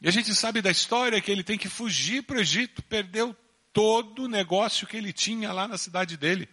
E 0.00 0.08
a 0.08 0.10
gente 0.10 0.34
sabe 0.34 0.62
da 0.62 0.70
história 0.70 1.20
que 1.20 1.30
ele 1.30 1.44
tem 1.44 1.58
que 1.58 1.68
fugir 1.68 2.22
para 2.22 2.36
o 2.36 2.40
Egito, 2.40 2.82
perdeu 2.82 3.36
todo 3.72 4.24
o 4.24 4.28
negócio 4.28 4.86
que 4.86 4.96
ele 4.96 5.12
tinha 5.12 5.52
lá 5.52 5.66
na 5.68 5.78
cidade 5.78 6.16
dele. 6.16 6.48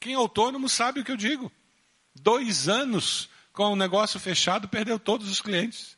Quem 0.00 0.14
é 0.14 0.16
autônomo 0.16 0.68
sabe 0.68 1.00
o 1.00 1.04
que 1.04 1.12
eu 1.12 1.16
digo. 1.16 1.50
Dois 2.14 2.68
anos 2.68 3.28
com 3.52 3.72
o 3.72 3.76
negócio 3.76 4.18
fechado, 4.18 4.68
perdeu 4.68 4.98
todos 4.98 5.30
os 5.30 5.40
clientes. 5.40 5.96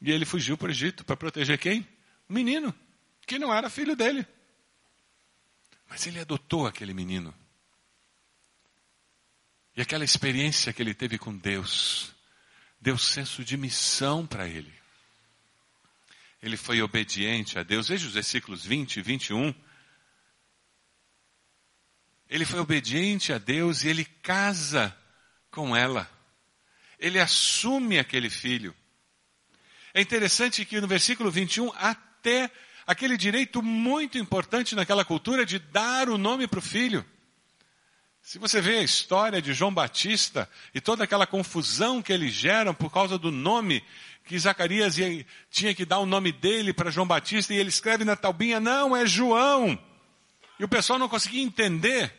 E 0.00 0.10
ele 0.10 0.24
fugiu 0.24 0.58
para 0.58 0.68
o 0.68 0.70
Egito 0.70 1.04
para 1.04 1.16
proteger 1.16 1.58
quem? 1.58 1.86
O 2.28 2.32
menino 2.32 2.74
que 3.26 3.38
não 3.38 3.54
era 3.54 3.70
filho 3.70 3.94
dele. 3.94 4.26
Mas 5.88 6.06
ele 6.06 6.18
adotou 6.18 6.66
aquele 6.66 6.92
menino. 6.92 7.32
E 9.76 9.80
aquela 9.80 10.04
experiência 10.04 10.72
que 10.72 10.82
ele 10.82 10.94
teve 10.94 11.18
com 11.18 11.36
Deus 11.36 12.12
deu 12.80 12.98
senso 12.98 13.44
de 13.44 13.56
missão 13.56 14.26
para 14.26 14.48
ele. 14.48 14.81
Ele 16.42 16.56
foi 16.56 16.82
obediente 16.82 17.56
a 17.58 17.62
Deus. 17.62 17.88
Veja 17.88 18.06
os 18.06 18.14
versículos 18.14 18.64
20 18.66 18.96
e 18.96 19.02
21. 19.02 19.54
Ele 22.28 22.44
foi 22.44 22.58
obediente 22.58 23.32
a 23.32 23.38
Deus 23.38 23.84
e 23.84 23.88
ele 23.88 24.04
casa 24.04 24.94
com 25.50 25.76
ela. 25.76 26.10
Ele 26.98 27.20
assume 27.20 27.98
aquele 27.98 28.28
filho. 28.28 28.74
É 29.94 30.00
interessante 30.00 30.64
que 30.64 30.80
no 30.80 30.88
versículo 30.88 31.30
21, 31.30 31.70
até 31.76 32.50
aquele 32.86 33.16
direito 33.16 33.62
muito 33.62 34.18
importante 34.18 34.74
naquela 34.74 35.04
cultura 35.04 35.46
de 35.46 35.58
dar 35.58 36.08
o 36.08 36.18
nome 36.18 36.48
para 36.48 36.58
o 36.58 36.62
filho. 36.62 37.04
Se 38.22 38.38
você 38.38 38.60
vê 38.60 38.78
a 38.78 38.82
história 38.82 39.42
de 39.42 39.52
João 39.52 39.74
Batista 39.74 40.48
e 40.72 40.80
toda 40.80 41.04
aquela 41.04 41.26
confusão 41.26 42.00
que 42.00 42.12
eles 42.12 42.32
geram 42.32 42.72
por 42.72 42.90
causa 42.90 43.18
do 43.18 43.30
nome 43.30 43.84
que 44.24 44.38
Zacarias 44.38 44.96
tinha 45.50 45.74
que 45.74 45.84
dar 45.84 45.98
o 45.98 46.06
nome 46.06 46.32
dele 46.32 46.72
para 46.72 46.90
João 46.90 47.06
Batista 47.06 47.52
e 47.52 47.56
ele 47.56 47.68
escreve 47.68 48.04
na 48.04 48.16
taubinha, 48.16 48.60
não, 48.60 48.96
é 48.96 49.04
João. 49.06 49.78
E 50.58 50.64
o 50.64 50.68
pessoal 50.68 50.98
não 50.98 51.08
conseguia 51.08 51.42
entender. 51.42 52.18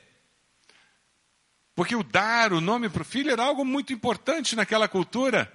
Porque 1.76 1.96
o 1.96 2.04
dar 2.04 2.54
o 2.54 2.62
nome 2.62 2.90
para 2.90 3.02
o 3.02 3.06
filho 3.06 3.32
era 3.32 3.44
algo 3.44 3.66
muito 3.66 3.94
importante 3.94 4.56
naquela 4.56 4.88
cultura. 4.88 5.52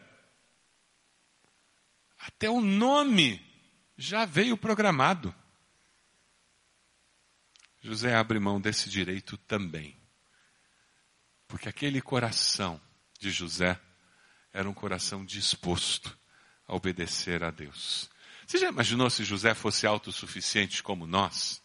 Até 2.18 2.50
o 2.50 2.60
nome 2.60 3.44
já 3.96 4.24
veio 4.24 4.56
programado. 4.56 5.34
José 7.80 8.14
abre 8.14 8.40
mão 8.40 8.60
desse 8.60 8.90
direito 8.90 9.36
também. 9.36 9.96
Porque 11.46 11.68
aquele 11.68 12.02
coração 12.02 12.80
de 13.20 13.30
José 13.30 13.80
era 14.52 14.68
um 14.68 14.74
coração 14.74 15.24
disposto 15.24 16.17
a 16.68 16.76
obedecer 16.76 17.42
a 17.42 17.50
Deus. 17.50 18.10
Você 18.46 18.58
já 18.58 18.68
imaginou 18.68 19.08
se 19.10 19.24
José 19.24 19.54
fosse 19.54 19.86
autossuficiente 19.86 20.82
como 20.82 21.06
nós? 21.06 21.60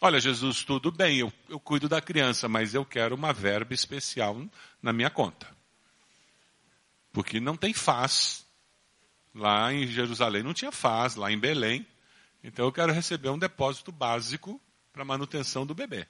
Olha, 0.00 0.20
Jesus, 0.20 0.64
tudo 0.64 0.92
bem, 0.92 1.18
eu, 1.18 1.32
eu 1.48 1.58
cuido 1.58 1.88
da 1.88 2.00
criança, 2.00 2.48
mas 2.48 2.74
eu 2.74 2.84
quero 2.84 3.14
uma 3.14 3.32
verba 3.32 3.72
especial 3.72 4.40
na 4.82 4.92
minha 4.92 5.08
conta. 5.08 5.48
Porque 7.12 7.40
não 7.40 7.56
tem 7.56 7.72
faz. 7.72 8.44
Lá 9.34 9.72
em 9.72 9.86
Jerusalém 9.86 10.42
não 10.42 10.52
tinha 10.52 10.72
faz, 10.72 11.14
lá 11.14 11.30
em 11.30 11.38
Belém. 11.38 11.86
Então 12.42 12.66
eu 12.66 12.72
quero 12.72 12.92
receber 12.92 13.30
um 13.30 13.38
depósito 13.38 13.90
básico 13.90 14.60
para 14.92 15.04
manutenção 15.04 15.64
do 15.64 15.74
bebê. 15.74 16.06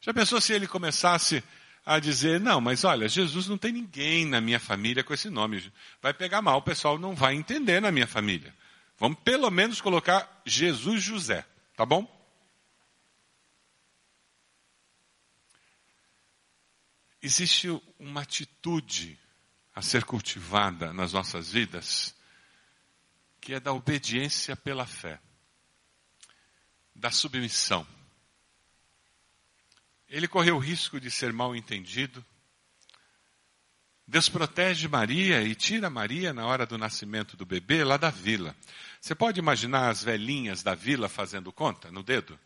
Já 0.00 0.12
pensou 0.14 0.40
se 0.40 0.52
ele 0.52 0.66
começasse 0.66 1.44
a 1.86 2.00
dizer, 2.00 2.40
não, 2.40 2.60
mas 2.60 2.82
olha, 2.82 3.08
Jesus 3.08 3.46
não 3.46 3.56
tem 3.56 3.70
ninguém 3.70 4.26
na 4.26 4.40
minha 4.40 4.58
família 4.58 5.04
com 5.04 5.14
esse 5.14 5.30
nome. 5.30 5.72
Vai 6.02 6.12
pegar 6.12 6.42
mal, 6.42 6.58
o 6.58 6.62
pessoal 6.62 6.98
não 6.98 7.14
vai 7.14 7.36
entender 7.36 7.80
na 7.80 7.92
minha 7.92 8.08
família. 8.08 8.52
Vamos 8.98 9.20
pelo 9.20 9.48
menos 9.52 9.80
colocar 9.80 10.42
Jesus 10.44 11.00
José, 11.00 11.46
tá 11.76 11.86
bom? 11.86 12.12
Existe 17.22 17.68
uma 18.00 18.22
atitude 18.22 19.16
a 19.72 19.80
ser 19.80 20.04
cultivada 20.04 20.92
nas 20.92 21.12
nossas 21.12 21.52
vidas, 21.52 22.16
que 23.40 23.54
é 23.54 23.60
da 23.60 23.72
obediência 23.72 24.56
pela 24.56 24.86
fé, 24.86 25.20
da 26.92 27.12
submissão. 27.12 27.86
Ele 30.08 30.28
correu 30.28 30.56
o 30.56 30.60
risco 30.60 31.00
de 31.00 31.10
ser 31.10 31.32
mal 31.32 31.54
entendido. 31.54 32.24
Deus 34.06 34.28
protege 34.28 34.86
Maria 34.86 35.42
e 35.42 35.54
tira 35.54 35.90
Maria 35.90 36.32
na 36.32 36.46
hora 36.46 36.64
do 36.64 36.78
nascimento 36.78 37.36
do 37.36 37.44
bebê 37.44 37.82
lá 37.82 37.96
da 37.96 38.08
vila. 38.08 38.54
Você 39.00 39.16
pode 39.16 39.40
imaginar 39.40 39.88
as 39.90 40.04
velhinhas 40.04 40.62
da 40.62 40.76
vila 40.76 41.08
fazendo 41.08 41.52
conta 41.52 41.90
no 41.90 42.04
dedo? 42.04 42.38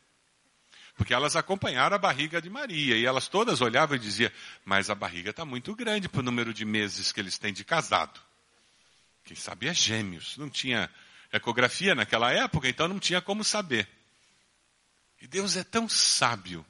Porque 0.96 1.12
elas 1.12 1.36
acompanharam 1.36 1.96
a 1.96 1.98
barriga 1.98 2.40
de 2.40 2.48
Maria 2.48 2.96
e 2.96 3.04
elas 3.04 3.28
todas 3.28 3.60
olhavam 3.60 3.96
e 3.96 3.98
diziam: 4.00 4.30
Mas 4.64 4.88
a 4.88 4.94
barriga 4.94 5.30
está 5.30 5.44
muito 5.44 5.74
grande 5.74 6.08
para 6.08 6.20
o 6.20 6.22
número 6.22 6.52
de 6.52 6.64
meses 6.64 7.12
que 7.12 7.20
eles 7.20 7.38
têm 7.38 7.52
de 7.52 7.64
casado. 7.64 8.20
Quem 9.24 9.36
sabe 9.36 9.68
é 9.68 9.74
gêmeos. 9.74 10.36
Não 10.38 10.48
tinha 10.48 10.90
ecografia 11.32 11.94
naquela 11.94 12.32
época, 12.32 12.68
então 12.68 12.88
não 12.88 12.98
tinha 12.98 13.20
como 13.20 13.44
saber. 13.44 13.88
E 15.20 15.26
Deus 15.26 15.56
é 15.56 15.64
tão 15.64 15.88
sábio 15.88 16.64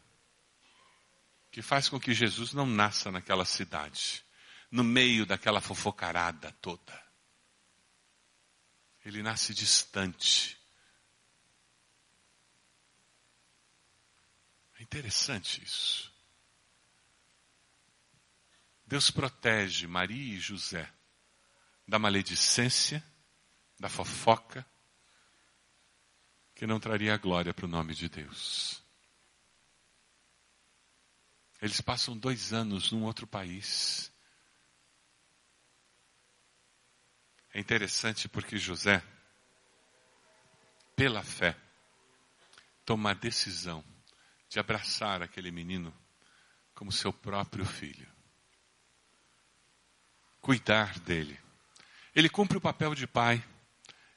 que 1.50 1.62
faz 1.62 1.88
com 1.88 1.98
que 1.98 2.14
Jesus 2.14 2.52
não 2.52 2.66
nasça 2.66 3.10
naquela 3.10 3.44
cidade, 3.44 4.24
no 4.70 4.84
meio 4.84 5.26
daquela 5.26 5.60
fofocarada 5.60 6.52
toda. 6.60 7.02
Ele 9.04 9.22
nasce 9.22 9.54
distante, 9.54 10.60
É 14.80 14.82
interessante 14.82 15.62
isso. 15.62 16.10
Deus 18.86 19.10
protege 19.10 19.86
Maria 19.86 20.36
e 20.36 20.40
José 20.40 20.90
da 21.86 21.98
maledicência, 21.98 23.04
da 23.78 23.90
fofoca, 23.90 24.64
que 26.54 26.66
não 26.66 26.80
traria 26.80 27.16
glória 27.18 27.52
para 27.52 27.66
o 27.66 27.68
nome 27.68 27.94
de 27.94 28.08
Deus. 28.08 28.79
Eles 31.60 31.80
passam 31.80 32.16
dois 32.16 32.52
anos 32.52 32.90
num 32.90 33.02
outro 33.04 33.26
país. 33.26 34.10
É 37.52 37.60
interessante 37.60 38.28
porque 38.28 38.56
José, 38.56 39.02
pela 40.96 41.22
fé, 41.22 41.56
toma 42.84 43.10
a 43.10 43.14
decisão 43.14 43.84
de 44.48 44.58
abraçar 44.58 45.22
aquele 45.22 45.50
menino 45.50 45.94
como 46.74 46.90
seu 46.90 47.12
próprio 47.12 47.64
filho. 47.64 48.08
Cuidar 50.40 50.98
dele. 51.00 51.38
Ele 52.14 52.28
cumpre 52.28 52.56
o 52.56 52.60
papel 52.60 52.94
de 52.94 53.06
pai, 53.06 53.44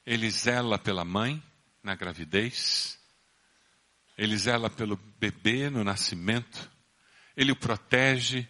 ele 0.06 0.30
zela 0.30 0.78
pela 0.78 1.04
mãe 1.04 1.42
na 1.82 1.94
gravidez, 1.94 2.98
ele 4.16 4.36
zela 4.36 4.70
pelo 4.70 4.96
bebê 4.96 5.68
no 5.68 5.84
nascimento, 5.84 6.70
ele 7.36 7.52
o 7.52 7.56
protege, 7.56 8.48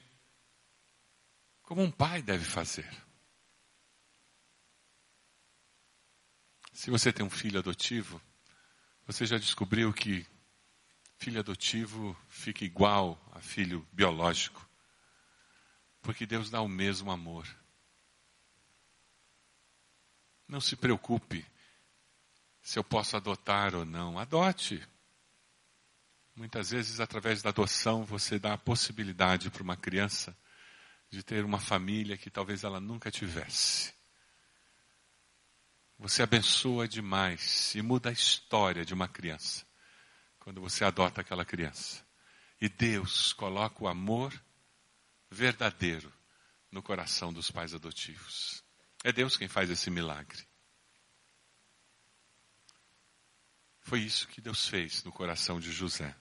como 1.62 1.82
um 1.82 1.90
pai 1.90 2.22
deve 2.22 2.44
fazer. 2.44 2.88
Se 6.72 6.90
você 6.90 7.12
tem 7.12 7.24
um 7.24 7.30
filho 7.30 7.58
adotivo, 7.58 8.20
você 9.06 9.24
já 9.24 9.38
descobriu 9.38 9.92
que 9.92 10.26
filho 11.16 11.40
adotivo 11.40 12.16
fica 12.28 12.64
igual 12.64 13.18
a 13.32 13.40
filho 13.40 13.86
biológico. 13.92 14.68
Porque 16.02 16.26
Deus 16.26 16.50
dá 16.50 16.60
o 16.60 16.68
mesmo 16.68 17.10
amor. 17.10 17.48
Não 20.46 20.60
se 20.60 20.76
preocupe 20.76 21.46
se 22.60 22.78
eu 22.78 22.84
posso 22.84 23.16
adotar 23.16 23.74
ou 23.74 23.84
não. 23.84 24.18
Adote. 24.18 24.86
Muitas 26.36 26.70
vezes, 26.70 26.98
através 26.98 27.42
da 27.42 27.50
adoção, 27.50 28.04
você 28.04 28.38
dá 28.38 28.54
a 28.54 28.58
possibilidade 28.58 29.50
para 29.50 29.62
uma 29.62 29.76
criança 29.76 30.36
de 31.08 31.22
ter 31.22 31.44
uma 31.44 31.60
família 31.60 32.16
que 32.16 32.28
talvez 32.28 32.64
ela 32.64 32.80
nunca 32.80 33.10
tivesse. 33.10 33.94
Você 35.96 36.22
abençoa 36.22 36.88
demais 36.88 37.74
e 37.74 37.82
muda 37.82 38.08
a 38.08 38.12
história 38.12 38.84
de 38.84 38.92
uma 38.92 39.06
criança 39.06 39.64
quando 40.40 40.60
você 40.60 40.84
adota 40.84 41.20
aquela 41.20 41.44
criança. 41.44 42.04
E 42.60 42.68
Deus 42.68 43.32
coloca 43.32 43.82
o 43.82 43.88
amor 43.88 44.32
verdadeiro 45.30 46.12
no 46.70 46.82
coração 46.82 47.32
dos 47.32 47.50
pais 47.50 47.74
adotivos. 47.74 48.62
É 49.04 49.12
Deus 49.12 49.36
quem 49.36 49.48
faz 49.48 49.70
esse 49.70 49.88
milagre. 49.88 50.46
Foi 53.80 54.00
isso 54.00 54.26
que 54.26 54.40
Deus 54.40 54.66
fez 54.66 55.04
no 55.04 55.12
coração 55.12 55.60
de 55.60 55.70
José. 55.70 56.14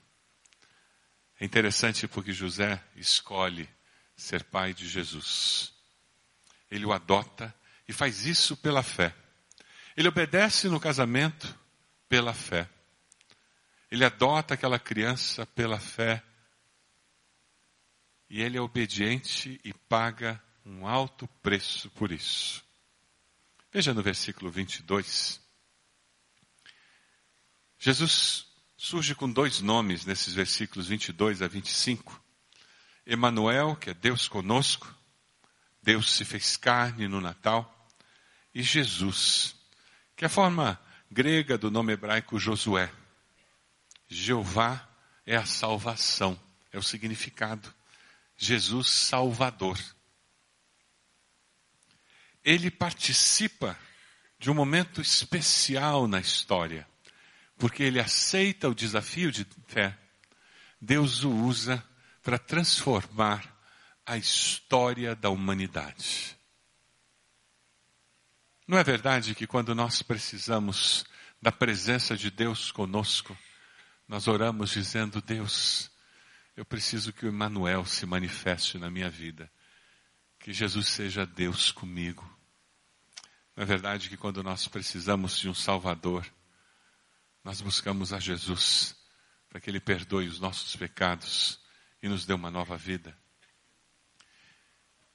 É 1.44 1.46
interessante 1.46 2.08
porque 2.08 2.32
José 2.32 2.82
escolhe 2.96 3.70
ser 4.16 4.46
pai 4.46 4.74
de 4.74 4.88
Jesus. 4.88 5.74
Ele 6.72 6.86
o 6.86 6.94
adota 6.94 7.54
e 7.86 7.92
faz 7.92 8.26
isso 8.26 8.56
pela 8.56 8.82
fé. 8.82 9.14
Ele 9.98 10.08
obedece 10.08 10.70
no 10.70 10.80
casamento 10.80 11.54
pela 12.08 12.34
fé. 12.34 12.70
Ele 13.92 14.06
adota 14.06 14.54
aquela 14.54 14.80
criança 14.80 15.46
pela 15.46 15.82
fé. 15.82 16.24
E 18.30 18.42
ele 18.42 18.58
é 18.58 18.62
obediente 18.62 19.60
e 19.66 19.74
paga 19.74 20.42
um 20.66 20.88
alto 20.88 21.28
preço 21.42 21.90
por 21.90 22.14
isso. 22.14 22.64
Veja 23.70 23.94
no 23.94 24.02
versículo 24.02 24.50
22. 24.50 25.42
Jesus 27.78 28.53
surge 28.84 29.16
com 29.16 29.32
dois 29.32 29.62
nomes 29.62 30.06
nesses 30.06 30.34
versículos 30.34 30.90
22 30.90 31.42
a 31.42 31.48
25. 31.48 32.22
Emanuel, 33.06 33.78
que 33.78 33.92
é 33.92 33.94
Deus 33.94 34.28
conosco, 34.28 34.94
Deus 35.82 36.12
se 36.12 36.26
fez 36.26 36.58
carne 36.58 37.08
no 37.08 37.22
Natal, 37.22 37.90
e 38.54 38.62
Jesus, 38.62 39.56
que 40.18 40.26
é 40.26 40.28
a 40.28 40.30
forma 40.30 40.78
grega 41.10 41.58
do 41.58 41.72
nome 41.72 41.94
hebraico 41.94 42.38
Josué. 42.38 42.92
Jeová 44.10 44.86
é 45.26 45.38
a 45.38 45.46
salvação, 45.46 46.38
é 46.70 46.78
o 46.78 46.84
significado. 46.84 47.74
Jesus 48.36 48.90
Salvador. 48.90 49.80
Ele 52.44 52.70
participa 52.70 53.80
de 54.38 54.52
um 54.52 54.54
momento 54.54 55.00
especial 55.00 56.06
na 56.06 56.20
história, 56.20 56.86
porque 57.64 57.82
ele 57.82 58.02
aceita 58.02 58.68
o 58.68 58.76
desafio 58.76 59.32
de 59.32 59.48
fé. 59.68 59.98
Deus 60.82 61.24
o 61.24 61.32
usa 61.32 61.82
para 62.22 62.38
transformar 62.38 63.58
a 64.06 64.18
história 64.18 65.16
da 65.16 65.30
humanidade. 65.30 66.38
Não 68.68 68.78
é 68.78 68.84
verdade 68.84 69.34
que 69.34 69.48
quando 69.48 69.74
nós 69.74 70.02
precisamos 70.02 71.06
da 71.42 71.54
presença 71.54 72.18
de 72.18 72.30
Deus 72.30 72.70
conosco, 72.70 73.38
nós 74.10 74.28
oramos 74.28 74.72
dizendo: 74.72 75.22
Deus, 75.22 75.90
eu 76.58 76.66
preciso 76.66 77.14
que 77.14 77.26
o 77.26 77.30
Emmanuel 77.30 77.86
se 77.86 78.06
manifeste 78.06 78.78
na 78.78 78.92
minha 78.92 79.10
vida, 79.10 79.50
que 80.38 80.52
Jesus 80.52 80.90
seja 80.90 81.26
Deus 81.26 81.72
comigo. 81.72 82.30
Não 83.56 83.64
é 83.64 83.66
verdade 83.66 84.10
que 84.10 84.18
quando 84.18 84.44
nós 84.44 84.68
precisamos 84.68 85.40
de 85.40 85.48
um 85.48 85.54
Salvador, 85.54 86.30
nós 87.44 87.62
buscamos 87.62 88.14
a 88.14 88.20
Jesus 88.20 88.96
para 89.50 89.60
que 89.60 89.70
Ele 89.70 89.80
perdoe 89.80 90.28
os 90.28 90.40
nossos 90.40 90.76
pecados 90.76 91.60
e 92.02 92.08
nos 92.08 92.26
dê 92.26 92.34
uma 92.34 92.50
nova 92.50 92.78
vida? 92.78 93.18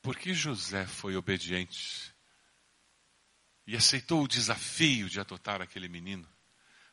Porque 0.03 0.33
José 0.33 0.87
foi 0.87 1.17
obediente 1.17 2.15
e 3.67 3.77
aceitou 3.77 4.23
o 4.23 4.29
desafio 4.29 5.09
de 5.09 5.21
adotar 5.21 5.61
aquele 5.61 5.89
menino. 5.89 6.29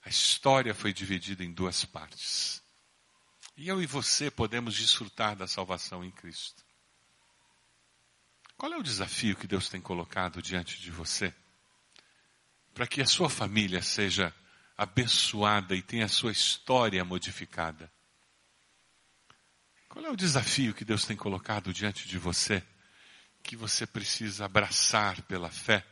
A 0.03 0.09
história 0.09 0.73
foi 0.73 0.91
dividida 0.91 1.43
em 1.43 1.51
duas 1.51 1.85
partes. 1.85 2.61
E 3.57 3.67
eu 3.67 3.81
e 3.81 3.85
você 3.85 4.29
podemos 4.29 4.75
desfrutar 4.75 5.35
da 5.35 5.47
salvação 5.47 6.03
em 6.03 6.11
Cristo. 6.11 6.65
Qual 8.57 8.73
é 8.73 8.77
o 8.77 8.83
desafio 8.83 9.35
que 9.35 9.47
Deus 9.47 9.69
tem 9.69 9.81
colocado 9.81 10.41
diante 10.41 10.81
de 10.81 10.91
você? 10.91 11.33
Para 12.73 12.87
que 12.87 13.01
a 13.01 13.05
sua 13.05 13.29
família 13.29 13.81
seja 13.81 14.33
abençoada 14.77 15.75
e 15.75 15.81
tenha 15.81 16.05
a 16.05 16.09
sua 16.09 16.31
história 16.31 17.03
modificada. 17.05 17.91
Qual 19.87 20.05
é 20.05 20.09
o 20.09 20.15
desafio 20.15 20.73
que 20.73 20.83
Deus 20.83 21.05
tem 21.05 21.15
colocado 21.15 21.73
diante 21.73 22.07
de 22.07 22.17
você? 22.17 22.61
Que 23.41 23.55
você 23.55 23.87
precisa 23.87 24.45
abraçar 24.45 25.21
pela 25.21 25.49
fé 25.49 25.85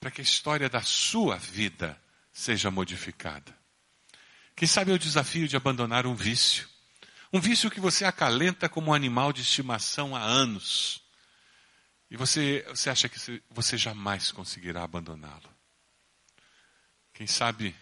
para 0.00 0.10
que 0.10 0.20
a 0.20 0.24
história 0.24 0.68
da 0.68 0.80
sua 0.80 1.36
vida 1.36 2.00
seja 2.32 2.70
modificada. 2.70 3.56
Quem 4.54 4.66
sabe 4.66 4.90
é 4.90 4.94
o 4.94 4.98
desafio 4.98 5.46
de 5.46 5.56
abandonar 5.56 6.06
um 6.06 6.14
vício. 6.14 6.68
Um 7.32 7.40
vício 7.40 7.70
que 7.70 7.80
você 7.80 8.04
acalenta 8.04 8.68
como 8.68 8.90
um 8.90 8.94
animal 8.94 9.32
de 9.32 9.42
estimação 9.42 10.16
há 10.16 10.22
anos. 10.22 11.02
E 12.10 12.16
você, 12.16 12.64
você 12.70 12.88
acha 12.88 13.08
que 13.08 13.42
você 13.50 13.76
jamais 13.76 14.32
conseguirá 14.32 14.82
abandoná-lo. 14.82 15.54
Quem 17.12 17.26
sabe 17.26 17.76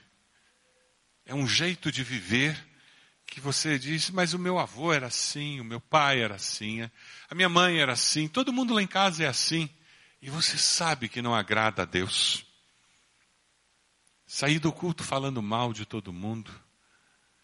é 1.27 1.35
um 1.35 1.47
jeito 1.47 1.91
de 1.91 2.03
viver 2.05 2.57
que 3.27 3.41
você 3.41 3.79
diz, 3.79 4.09
mas 4.11 4.33
o 4.33 4.39
meu 4.39 4.59
avô 4.59 4.93
era 4.93 5.09
assim, 5.09 5.61
o 5.61 5.65
meu 5.65 5.81
pai 5.81 6.23
era 6.23 6.37
assim, 6.37 6.89
a 7.29 7.35
minha 7.35 7.49
mãe 7.49 7.81
era 7.81 7.93
assim, 7.93 8.29
todo 8.29 8.53
mundo 8.53 8.73
lá 8.73 8.81
em 8.81 8.87
casa 8.87 9.25
é 9.25 9.27
assim. 9.27 9.69
E 10.23 10.31
você 10.31 10.57
sabe 10.57 11.09
que 11.09 11.21
não 11.21 11.35
agrada 11.35 11.83
a 11.83 11.85
Deus. 11.85 12.47
Sair 14.27 14.59
do 14.59 14.73
culto 14.73 15.05
falando 15.05 15.43
mal 15.43 15.73
de 15.73 15.85
todo 15.85 16.13
mundo. 16.13 16.51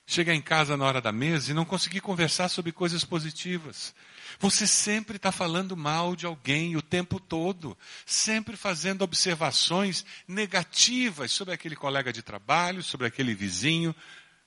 Chegar 0.06 0.34
em 0.34 0.40
casa 0.40 0.76
na 0.76 0.84
hora 0.84 1.00
da 1.00 1.12
mesa 1.12 1.50
e 1.50 1.54
não 1.54 1.64
conseguir 1.64 2.00
conversar 2.00 2.48
sobre 2.48 2.72
coisas 2.72 3.04
positivas. 3.04 3.94
Você 4.38 4.66
sempre 4.66 5.16
está 5.16 5.30
falando 5.30 5.76
mal 5.76 6.16
de 6.16 6.26
alguém 6.26 6.76
o 6.76 6.82
tempo 6.82 7.20
todo, 7.20 7.76
sempre 8.06 8.56
fazendo 8.56 9.02
observações 9.02 10.04
negativas 10.26 11.32
sobre 11.32 11.54
aquele 11.54 11.76
colega 11.76 12.12
de 12.12 12.22
trabalho, 12.22 12.82
sobre 12.82 13.06
aquele 13.06 13.34
vizinho. 13.34 13.94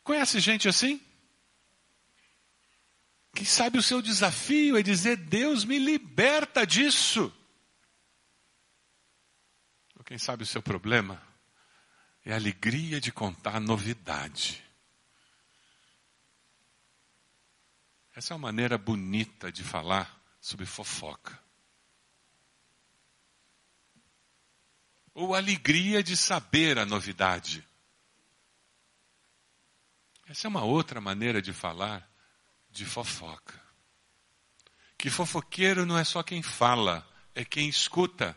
Conhece 0.03 0.39
gente 0.39 0.67
assim? 0.67 1.01
Quem 3.33 3.45
sabe 3.45 3.77
o 3.77 3.83
seu 3.83 4.01
desafio 4.01 4.77
é 4.77 4.81
dizer: 4.81 5.17
Deus 5.17 5.65
me 5.65 5.77
liberta 5.77 6.65
disso. 6.65 7.31
Quem 10.05 10.19
sabe 10.19 10.43
o 10.43 10.45
seu 10.45 10.61
problema 10.61 11.21
é 12.23 12.31
a 12.31 12.35
alegria 12.35 13.01
de 13.01 13.11
contar 13.11 13.59
novidade. 13.59 14.64
Essa 18.15 18.33
é 18.33 18.35
uma 18.35 18.47
maneira 18.47 18.77
bonita 18.77 19.51
de 19.51 19.61
falar 19.61 20.17
sobre 20.39 20.65
fofoca. 20.65 21.37
Ou 25.13 25.35
alegria 25.35 26.01
de 26.01 26.15
saber 26.15 26.79
a 26.79 26.85
novidade. 26.85 27.67
Essa 30.27 30.47
é 30.47 30.49
uma 30.49 30.63
outra 30.63 31.01
maneira 31.01 31.41
de 31.41 31.51
falar 31.51 32.09
de 32.69 32.85
fofoca. 32.85 33.61
Que 34.97 35.09
fofoqueiro 35.09 35.85
não 35.85 35.97
é 35.97 36.05
só 36.05 36.23
quem 36.23 36.41
fala, 36.41 37.05
é 37.33 37.43
quem 37.43 37.67
escuta. 37.67 38.35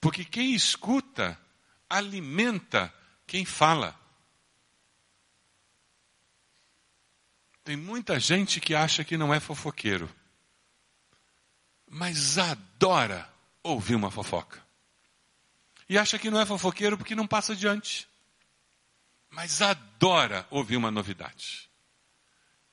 Porque 0.00 0.24
quem 0.24 0.54
escuta 0.54 1.38
alimenta 1.90 2.94
quem 3.26 3.44
fala. 3.44 3.98
Tem 7.64 7.76
muita 7.76 8.20
gente 8.20 8.60
que 8.60 8.74
acha 8.74 9.02
que 9.02 9.16
não 9.16 9.32
é 9.32 9.40
fofoqueiro, 9.40 10.08
mas 11.88 12.38
adora 12.38 13.28
ouvir 13.62 13.94
uma 13.94 14.10
fofoca. 14.10 14.62
E 15.88 15.98
acha 15.98 16.18
que 16.18 16.30
não 16.30 16.40
é 16.40 16.46
fofoqueiro 16.46 16.96
porque 16.96 17.14
não 17.14 17.26
passa 17.26 17.52
adiante, 17.52 18.06
mas 19.30 19.62
adora 19.62 20.46
ouvir 20.50 20.76
uma 20.76 20.90
novidade. 20.90 21.70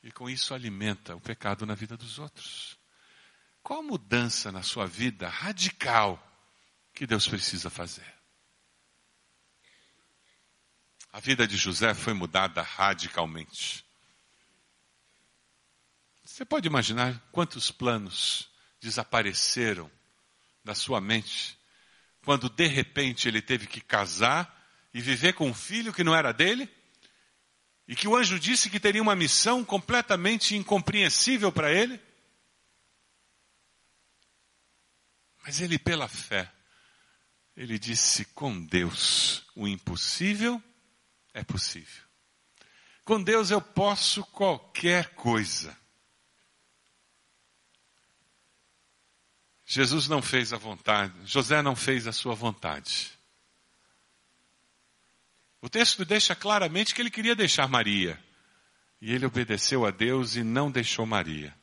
E 0.03 0.11
com 0.11 0.29
isso 0.29 0.53
alimenta 0.53 1.15
o 1.15 1.21
pecado 1.21 1.65
na 1.65 1.73
vida 1.73 1.95
dos 1.95 2.19
outros. 2.19 2.77
Qual 3.63 3.81
mudança 3.81 4.51
na 4.51 4.63
sua 4.63 4.85
vida 4.85 5.29
radical 5.29 6.21
que 6.93 7.07
Deus 7.07 7.27
precisa 7.27 7.69
fazer. 7.69 8.05
A 11.11 11.19
vida 11.19 11.47
de 11.47 11.57
José 11.57 11.93
foi 11.93 12.13
mudada 12.13 12.61
radicalmente. 12.61 13.85
Você 16.31 16.45
pode 16.45 16.65
imaginar 16.65 17.21
quantos 17.29 17.71
planos 17.71 18.49
desapareceram 18.79 19.91
da 20.63 20.73
sua 20.73 21.01
mente 21.01 21.59
quando 22.23 22.49
de 22.49 22.67
repente 22.67 23.27
ele 23.27 23.41
teve 23.41 23.67
que 23.67 23.81
casar 23.81 24.49
e 24.93 25.01
viver 25.01 25.33
com 25.33 25.49
um 25.49 25.53
filho 25.53 25.91
que 25.91 26.05
não 26.05 26.15
era 26.15 26.31
dele? 26.31 26.69
E 27.85 27.97
que 27.97 28.07
o 28.07 28.15
anjo 28.15 28.39
disse 28.39 28.69
que 28.69 28.79
teria 28.79 29.01
uma 29.01 29.13
missão 29.13 29.65
completamente 29.65 30.55
incompreensível 30.55 31.51
para 31.51 31.69
ele? 31.69 31.99
Mas 35.43 35.59
ele, 35.59 35.77
pela 35.77 36.07
fé, 36.07 36.49
ele 37.57 37.77
disse: 37.77 38.23
com 38.23 38.65
Deus 38.65 39.43
o 39.53 39.67
impossível 39.67 40.63
é 41.33 41.43
possível. 41.43 42.03
Com 43.03 43.21
Deus 43.21 43.51
eu 43.51 43.61
posso 43.61 44.23
qualquer 44.27 45.13
coisa. 45.13 45.80
Jesus 49.71 50.09
não 50.09 50.21
fez 50.21 50.51
a 50.51 50.57
vontade, 50.57 51.13
José 51.23 51.61
não 51.61 51.77
fez 51.77 52.05
a 52.05 52.11
sua 52.11 52.35
vontade. 52.35 53.17
O 55.61 55.69
texto 55.69 56.03
deixa 56.03 56.35
claramente 56.35 56.93
que 56.93 57.01
ele 57.01 57.09
queria 57.09 57.33
deixar 57.33 57.69
Maria. 57.69 58.21
E 58.99 59.13
ele 59.13 59.25
obedeceu 59.25 59.85
a 59.85 59.89
Deus 59.89 60.35
e 60.35 60.43
não 60.43 60.69
deixou 60.69 61.05
Maria. 61.05 61.55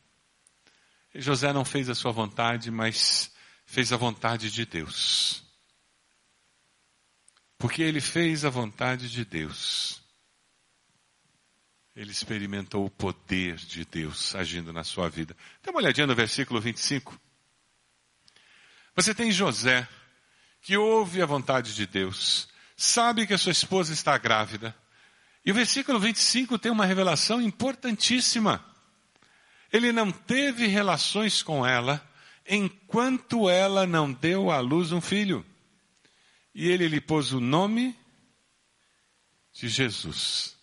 E 1.13 1.21
José 1.21 1.53
não 1.53 1.63
fez 1.63 1.87
a 1.87 1.93
sua 1.93 2.11
vontade, 2.11 2.71
mas 2.71 3.31
fez 3.63 3.93
a 3.93 3.97
vontade 3.97 4.49
de 4.49 4.65
Deus. 4.65 5.43
Porque 7.59 7.83
ele 7.83 8.01
fez 8.01 8.43
a 8.43 8.49
vontade 8.49 9.07
de 9.07 9.23
Deus. 9.23 10.01
Ele 11.95 12.09
experimentou 12.09 12.87
o 12.87 12.89
poder 12.89 13.57
de 13.57 13.85
Deus 13.85 14.33
agindo 14.33 14.73
na 14.73 14.83
sua 14.83 15.07
vida. 15.09 15.37
Dá 15.61 15.69
uma 15.69 15.79
olhadinha 15.79 16.07
no 16.07 16.15
versículo 16.15 16.59
25. 16.59 17.28
Você 18.99 19.15
tem 19.15 19.31
José, 19.31 19.87
que 20.61 20.75
ouve 20.75 21.21
a 21.21 21.25
vontade 21.25 21.73
de 21.73 21.87
Deus, 21.87 22.49
sabe 22.75 23.25
que 23.25 23.33
a 23.33 23.37
sua 23.37 23.53
esposa 23.53 23.93
está 23.93 24.17
grávida. 24.17 24.75
E 25.45 25.51
o 25.51 25.55
versículo 25.55 25.97
25 25.97 26.59
tem 26.59 26.69
uma 26.69 26.85
revelação 26.85 27.41
importantíssima. 27.41 28.61
Ele 29.71 29.93
não 29.93 30.11
teve 30.11 30.67
relações 30.67 31.41
com 31.41 31.65
ela 31.65 32.05
enquanto 32.45 33.49
ela 33.49 33.87
não 33.87 34.11
deu 34.11 34.51
à 34.51 34.59
luz 34.59 34.91
um 34.91 34.99
filho. 34.99 35.45
E 36.53 36.67
ele 36.67 36.85
lhe 36.89 36.99
pôs 36.99 37.31
o 37.31 37.39
nome 37.39 37.97
de 39.53 39.69
Jesus. 39.69 40.57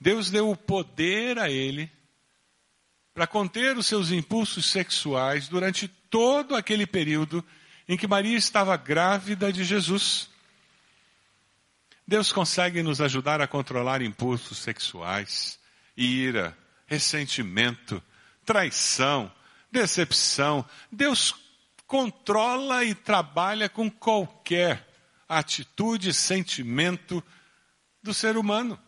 Deus 0.00 0.32
deu 0.32 0.50
o 0.50 0.56
poder 0.56 1.38
a 1.38 1.48
ele 1.48 1.88
para 3.14 3.28
conter 3.28 3.78
os 3.78 3.86
seus 3.86 4.10
impulsos 4.10 4.66
sexuais 4.66 5.46
durante 5.46 5.86
todo 5.86 6.56
aquele 6.56 6.84
período 6.84 7.44
em 7.88 7.96
que 7.96 8.08
Maria 8.08 8.36
estava 8.36 8.76
grávida 8.76 9.52
de 9.52 9.62
Jesus. 9.62 10.28
Deus 12.06 12.32
consegue 12.32 12.82
nos 12.82 13.00
ajudar 13.00 13.40
a 13.40 13.46
controlar 13.46 14.02
impulsos 14.02 14.58
sexuais, 14.58 15.60
ira, 15.96 16.58
ressentimento, 16.86 18.02
traição, 18.44 19.32
decepção. 19.70 20.68
Deus 20.90 21.34
controla 21.86 22.84
e 22.84 22.96
trabalha 22.96 23.68
com 23.68 23.88
qualquer 23.88 24.86
atitude, 25.28 26.12
sentimento 26.12 27.22
do 28.02 28.12
ser 28.12 28.36
humano. 28.36 28.78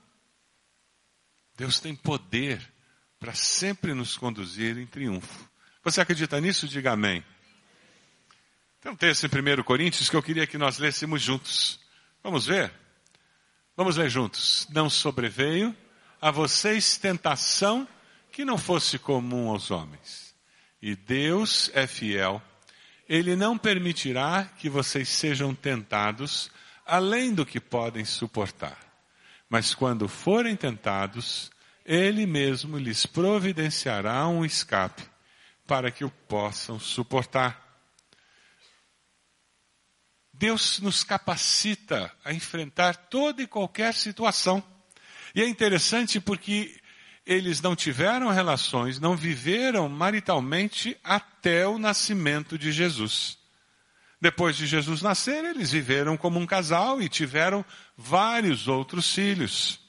Deus 1.56 1.80
tem 1.80 1.94
poder 1.94 2.75
para 3.18 3.34
sempre 3.34 3.94
nos 3.94 4.16
conduzir 4.16 4.78
em 4.78 4.86
triunfo. 4.86 5.48
Você 5.82 6.00
acredita 6.00 6.40
nisso? 6.40 6.68
Diga 6.68 6.92
amém. 6.92 7.24
Tem 8.80 8.92
um 8.92 8.96
texto 8.96 9.24
em 9.24 9.60
1 9.60 9.62
Coríntios 9.62 10.08
que 10.08 10.16
eu 10.16 10.22
queria 10.22 10.46
que 10.46 10.58
nós 10.58 10.78
lêssemos 10.78 11.22
juntos. 11.22 11.80
Vamos 12.22 12.46
ver? 12.46 12.72
Vamos 13.76 13.96
ler 13.96 14.08
juntos. 14.10 14.66
Não 14.70 14.88
sobreveio 14.88 15.74
a 16.20 16.30
vocês 16.30 16.96
tentação 16.96 17.86
que 18.32 18.44
não 18.44 18.58
fosse 18.58 18.98
comum 18.98 19.50
aos 19.50 19.70
homens. 19.70 20.34
E 20.80 20.94
Deus 20.94 21.70
é 21.74 21.86
fiel. 21.86 22.42
Ele 23.08 23.34
não 23.34 23.56
permitirá 23.56 24.44
que 24.58 24.68
vocês 24.68 25.08
sejam 25.08 25.54
tentados 25.54 26.50
além 26.84 27.34
do 27.34 27.46
que 27.46 27.60
podem 27.60 28.04
suportar. 28.04 28.78
Mas 29.48 29.74
quando 29.74 30.08
forem 30.08 30.56
tentados, 30.56 31.50
Ele 31.86 32.26
mesmo 32.26 32.76
lhes 32.76 33.06
providenciará 33.06 34.26
um 34.26 34.44
escape 34.44 35.04
para 35.64 35.88
que 35.88 36.04
o 36.04 36.10
possam 36.10 36.80
suportar. 36.80 37.64
Deus 40.34 40.80
nos 40.80 41.04
capacita 41.04 42.12
a 42.24 42.32
enfrentar 42.32 42.96
toda 42.96 43.40
e 43.40 43.46
qualquer 43.46 43.94
situação. 43.94 44.62
E 45.32 45.40
é 45.40 45.48
interessante 45.48 46.18
porque 46.18 46.76
eles 47.24 47.60
não 47.60 47.76
tiveram 47.76 48.30
relações, 48.30 48.98
não 48.98 49.16
viveram 49.16 49.88
maritalmente 49.88 50.96
até 51.04 51.68
o 51.68 51.78
nascimento 51.78 52.58
de 52.58 52.72
Jesus. 52.72 53.38
Depois 54.20 54.56
de 54.56 54.66
Jesus 54.66 55.02
nascer, 55.02 55.44
eles 55.44 55.70
viveram 55.70 56.16
como 56.16 56.40
um 56.40 56.46
casal 56.46 57.00
e 57.00 57.08
tiveram 57.08 57.64
vários 57.96 58.66
outros 58.66 59.14
filhos. 59.14 59.85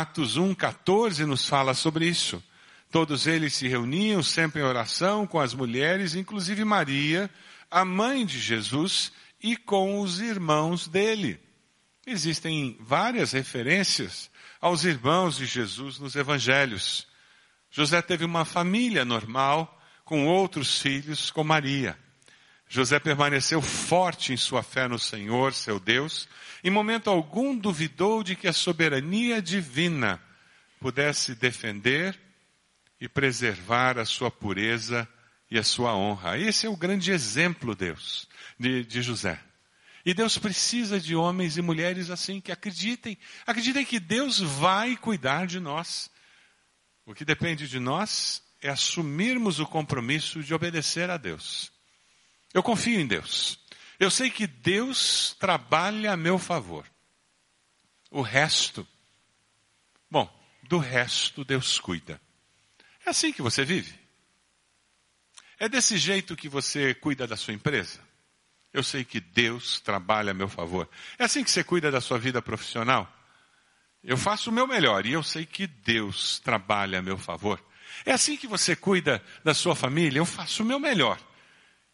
Atos 0.00 0.38
1,14 0.38 1.26
nos 1.26 1.46
fala 1.46 1.74
sobre 1.74 2.08
isso. 2.08 2.42
Todos 2.90 3.26
eles 3.26 3.52
se 3.52 3.68
reuniam 3.68 4.22
sempre 4.22 4.62
em 4.62 4.64
oração 4.64 5.26
com 5.26 5.38
as 5.38 5.52
mulheres, 5.52 6.14
inclusive 6.14 6.64
Maria, 6.64 7.30
a 7.70 7.84
mãe 7.84 8.24
de 8.24 8.40
Jesus, 8.40 9.12
e 9.42 9.54
com 9.54 10.00
os 10.00 10.18
irmãos 10.18 10.88
dele. 10.88 11.38
Existem 12.06 12.74
várias 12.80 13.32
referências 13.32 14.30
aos 14.62 14.84
irmãos 14.84 15.36
de 15.36 15.44
Jesus 15.44 15.98
nos 15.98 16.16
evangelhos. 16.16 17.06
José 17.70 18.00
teve 18.00 18.24
uma 18.24 18.46
família 18.46 19.04
normal, 19.04 19.78
com 20.06 20.26
outros 20.26 20.80
filhos, 20.80 21.30
com 21.30 21.44
Maria. 21.44 21.98
José 22.74 22.98
permaneceu 22.98 23.60
forte 23.60 24.32
em 24.32 24.36
sua 24.38 24.62
fé 24.62 24.88
no 24.88 24.98
Senhor, 24.98 25.52
seu 25.52 25.78
Deus, 25.78 26.26
em 26.64 26.70
momento 26.70 27.10
algum 27.10 27.54
duvidou 27.54 28.22
de 28.22 28.34
que 28.34 28.48
a 28.48 28.52
soberania 28.54 29.42
divina 29.42 30.18
pudesse 30.80 31.34
defender 31.34 32.18
e 32.98 33.06
preservar 33.06 33.98
a 33.98 34.06
sua 34.06 34.30
pureza 34.30 35.06
e 35.50 35.58
a 35.58 35.62
sua 35.62 35.94
honra. 35.94 36.38
Esse 36.38 36.64
é 36.64 36.70
o 36.70 36.74
grande 36.74 37.12
exemplo, 37.12 37.74
Deus, 37.74 38.26
de, 38.58 38.86
de 38.86 39.02
José. 39.02 39.38
E 40.02 40.14
Deus 40.14 40.38
precisa 40.38 40.98
de 40.98 41.14
homens 41.14 41.58
e 41.58 41.62
mulheres 41.62 42.08
assim, 42.08 42.40
que 42.40 42.50
acreditem, 42.50 43.18
acreditem 43.46 43.84
que 43.84 44.00
Deus 44.00 44.40
vai 44.40 44.96
cuidar 44.96 45.46
de 45.46 45.60
nós. 45.60 46.10
O 47.04 47.12
que 47.12 47.26
depende 47.26 47.68
de 47.68 47.78
nós 47.78 48.42
é 48.62 48.70
assumirmos 48.70 49.60
o 49.60 49.66
compromisso 49.66 50.42
de 50.42 50.54
obedecer 50.54 51.10
a 51.10 51.18
Deus. 51.18 51.70
Eu 52.52 52.62
confio 52.62 53.00
em 53.00 53.06
Deus. 53.06 53.58
Eu 53.98 54.10
sei 54.10 54.30
que 54.30 54.46
Deus 54.46 55.36
trabalha 55.38 56.12
a 56.12 56.16
meu 56.16 56.38
favor. 56.38 56.84
O 58.10 58.20
resto, 58.20 58.86
bom, 60.10 60.28
do 60.64 60.78
resto 60.78 61.44
Deus 61.44 61.78
cuida. 61.78 62.20
É 63.06 63.10
assim 63.10 63.32
que 63.32 63.40
você 63.40 63.64
vive. 63.64 63.94
É 65.58 65.68
desse 65.68 65.96
jeito 65.96 66.36
que 66.36 66.48
você 66.48 66.94
cuida 66.94 67.26
da 67.26 67.36
sua 67.36 67.54
empresa. 67.54 68.00
Eu 68.72 68.82
sei 68.82 69.04
que 69.04 69.20
Deus 69.20 69.80
trabalha 69.80 70.32
a 70.32 70.34
meu 70.34 70.48
favor. 70.48 70.88
É 71.18 71.24
assim 71.24 71.44
que 71.44 71.50
você 71.50 71.62
cuida 71.62 71.90
da 71.90 72.00
sua 72.00 72.18
vida 72.18 72.42
profissional? 72.42 73.10
Eu 74.02 74.16
faço 74.16 74.50
o 74.50 74.52
meu 74.52 74.66
melhor 74.66 75.06
e 75.06 75.12
eu 75.12 75.22
sei 75.22 75.46
que 75.46 75.66
Deus 75.66 76.40
trabalha 76.40 76.98
a 76.98 77.02
meu 77.02 77.16
favor. 77.16 77.62
É 78.04 78.12
assim 78.12 78.36
que 78.36 78.46
você 78.46 78.74
cuida 78.74 79.24
da 79.44 79.54
sua 79.54 79.76
família? 79.76 80.18
Eu 80.18 80.26
faço 80.26 80.62
o 80.62 80.66
meu 80.66 80.80
melhor 80.80 81.18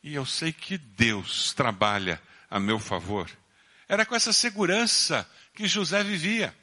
e 0.03 0.15
eu 0.15 0.25
sei 0.25 0.53
que 0.53 0.79
Deus 0.79 1.53
trabalha 1.53 2.21
a 2.51 2.59
meu 2.59 2.79
favor. 2.79 3.31
Era 3.89 4.05
com 4.05 4.15
essa 4.15 4.33
segurança 4.33 5.29
que 5.55 5.67
José 5.67 6.03
vivia. 6.05 6.55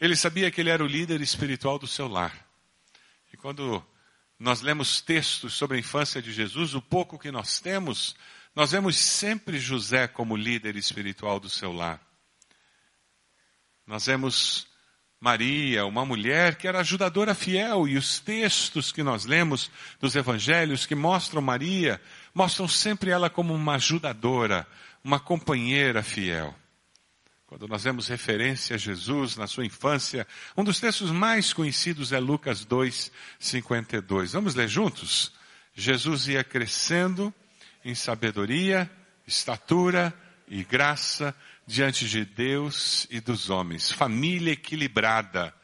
Ele 0.00 0.16
sabia 0.16 0.50
que 0.50 0.60
ele 0.60 0.70
era 0.70 0.82
o 0.82 0.86
líder 0.86 1.20
espiritual 1.20 1.78
do 1.78 1.86
seu 1.86 2.08
lar. 2.08 2.34
E 3.32 3.36
quando 3.36 3.84
nós 4.38 4.60
lemos 4.60 5.00
textos 5.00 5.54
sobre 5.54 5.76
a 5.76 5.80
infância 5.80 6.20
de 6.20 6.32
Jesus, 6.32 6.74
o 6.74 6.82
pouco 6.82 7.18
que 7.18 7.30
nós 7.30 7.60
temos 7.60 8.16
nós 8.54 8.70
vemos 8.70 8.96
sempre 8.96 9.58
José 9.58 10.06
como 10.06 10.36
líder 10.36 10.76
espiritual 10.76 11.40
do 11.40 11.50
seu 11.50 11.72
lar. 11.72 12.00
Nós 13.84 14.06
vemos 14.06 14.68
Maria, 15.18 15.84
uma 15.84 16.04
mulher 16.04 16.54
que 16.54 16.68
era 16.68 16.80
ajudadora 16.80 17.34
fiel, 17.34 17.88
e 17.88 17.96
os 17.96 18.20
textos 18.20 18.92
que 18.92 19.02
nós 19.02 19.24
lemos 19.24 19.70
dos 19.98 20.14
evangelhos 20.14 20.86
que 20.86 20.94
mostram 20.94 21.42
Maria, 21.42 22.00
mostram 22.34 22.66
sempre 22.66 23.10
ela 23.10 23.30
como 23.30 23.54
uma 23.54 23.76
ajudadora, 23.76 24.66
uma 25.02 25.20
companheira 25.20 26.02
fiel. 26.02 26.54
Quando 27.46 27.68
nós 27.68 27.84
vemos 27.84 28.08
referência 28.08 28.74
a 28.74 28.78
Jesus 28.78 29.36
na 29.36 29.46
sua 29.46 29.64
infância, 29.64 30.26
um 30.56 30.64
dos 30.64 30.80
textos 30.80 31.12
mais 31.12 31.52
conhecidos 31.52 32.12
é 32.12 32.18
Lucas 32.18 32.64
2, 32.64 33.12
52. 33.38 34.32
Vamos 34.32 34.56
ler 34.56 34.66
juntos? 34.66 35.32
Jesus 35.72 36.26
ia 36.26 36.42
crescendo 36.42 37.32
em 37.84 37.94
sabedoria, 37.94 38.90
estatura 39.26 40.12
e 40.48 40.64
graça 40.64 41.34
diante 41.66 42.08
de 42.08 42.24
Deus 42.24 43.06
e 43.10 43.20
dos 43.20 43.50
homens. 43.50 43.92
Família 43.92 44.52
equilibrada, 44.52 45.54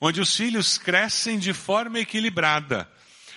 onde 0.00 0.20
os 0.20 0.36
filhos 0.36 0.76
crescem 0.76 1.38
de 1.38 1.54
forma 1.54 2.00
equilibrada. 2.00 2.86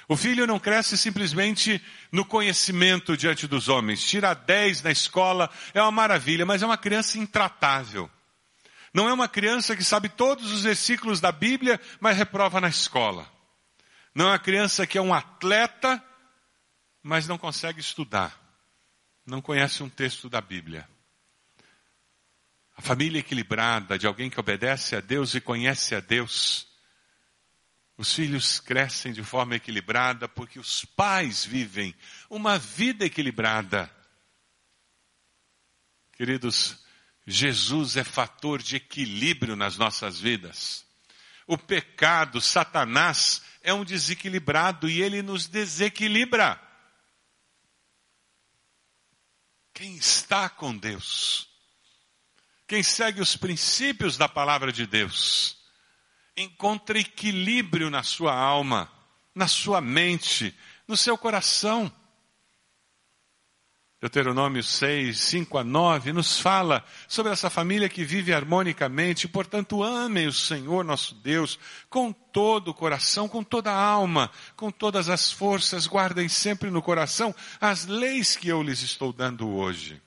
O 0.07 0.17
filho 0.17 0.45
não 0.45 0.59
cresce 0.59 0.97
simplesmente 0.97 1.81
no 2.11 2.25
conhecimento 2.25 3.15
diante 3.15 3.47
dos 3.47 3.69
homens. 3.69 4.03
Tira 4.03 4.33
10 4.33 4.83
na 4.83 4.91
escola, 4.91 5.49
é 5.73 5.81
uma 5.81 5.91
maravilha, 5.91 6.45
mas 6.45 6.61
é 6.61 6.65
uma 6.65 6.77
criança 6.77 7.17
intratável. 7.17 8.09
Não 8.93 9.09
é 9.09 9.13
uma 9.13 9.27
criança 9.27 9.75
que 9.75 9.83
sabe 9.83 10.09
todos 10.09 10.51
os 10.51 10.63
versículos 10.63 11.19
da 11.19 11.31
Bíblia, 11.31 11.79
mas 11.99 12.17
reprova 12.17 12.61
na 12.61 12.67
escola. 12.67 13.31
Não 14.13 14.25
é 14.25 14.31
uma 14.31 14.39
criança 14.39 14.85
que 14.85 14.97
é 14.97 15.01
um 15.01 15.13
atleta, 15.13 16.03
mas 17.01 17.27
não 17.27 17.37
consegue 17.37 17.79
estudar. 17.79 18.39
Não 19.25 19.41
conhece 19.41 19.81
um 19.81 19.89
texto 19.89 20.29
da 20.29 20.41
Bíblia. 20.41 20.87
A 22.75 22.81
família 22.81 23.19
equilibrada 23.19 23.97
de 23.97 24.05
alguém 24.05 24.29
que 24.29 24.39
obedece 24.39 24.95
a 24.95 25.01
Deus 25.01 25.33
e 25.33 25.41
conhece 25.41 25.95
a 25.95 25.99
Deus. 25.99 26.67
Os 28.03 28.15
filhos 28.15 28.59
crescem 28.59 29.13
de 29.13 29.23
forma 29.23 29.55
equilibrada 29.55 30.27
porque 30.27 30.59
os 30.59 30.83
pais 30.83 31.45
vivem 31.45 31.95
uma 32.29 32.59
vida 32.59 33.05
equilibrada. 33.05 33.89
Queridos, 36.11 36.83
Jesus 37.25 37.95
é 37.95 38.03
fator 38.03 38.61
de 38.61 38.75
equilíbrio 38.75 39.55
nas 39.55 39.77
nossas 39.77 40.19
vidas. 40.19 40.85
O 41.47 41.57
pecado, 41.57 42.41
Satanás, 42.41 43.41
é 43.61 43.73
um 43.73 43.85
desequilibrado 43.85 44.89
e 44.89 45.01
ele 45.01 45.21
nos 45.21 45.47
desequilibra. 45.47 46.61
Quem 49.73 49.95
está 49.95 50.49
com 50.49 50.75
Deus, 50.75 51.47
quem 52.67 52.83
segue 52.83 53.21
os 53.21 53.37
princípios 53.37 54.17
da 54.17 54.27
palavra 54.27 54.73
de 54.73 54.85
Deus, 54.85 55.62
encontra 56.35 56.99
equilíbrio 56.99 57.89
na 57.89 58.03
sua 58.03 58.33
alma, 58.33 58.91
na 59.33 59.47
sua 59.47 59.81
mente, 59.81 60.55
no 60.87 60.97
seu 60.97 61.17
coração. 61.17 61.91
Deuteronômio 64.03 64.61
6, 64.61 65.17
5 65.17 65.57
a 65.57 65.63
9, 65.63 66.11
nos 66.11 66.37
fala 66.37 66.83
sobre 67.07 67.31
essa 67.31 67.49
família 67.49 67.87
que 67.87 68.03
vive 68.03 68.33
harmonicamente, 68.33 69.29
portanto, 69.29 69.81
amem 69.81 70.27
o 70.27 70.33
Senhor 70.33 70.83
nosso 70.83 71.15
Deus 71.15 71.57
com 71.89 72.11
todo 72.11 72.67
o 72.67 72.73
coração, 72.73 73.29
com 73.29 73.41
toda 73.41 73.71
a 73.71 73.81
alma, 73.81 74.29
com 74.57 74.69
todas 74.69 75.07
as 75.07 75.31
forças, 75.31 75.87
guardem 75.87 76.27
sempre 76.27 76.69
no 76.69 76.81
coração 76.81 77.33
as 77.61 77.85
leis 77.85 78.35
que 78.35 78.49
eu 78.49 78.61
lhes 78.61 78.81
estou 78.81 79.13
dando 79.13 79.47
hoje. 79.47 80.01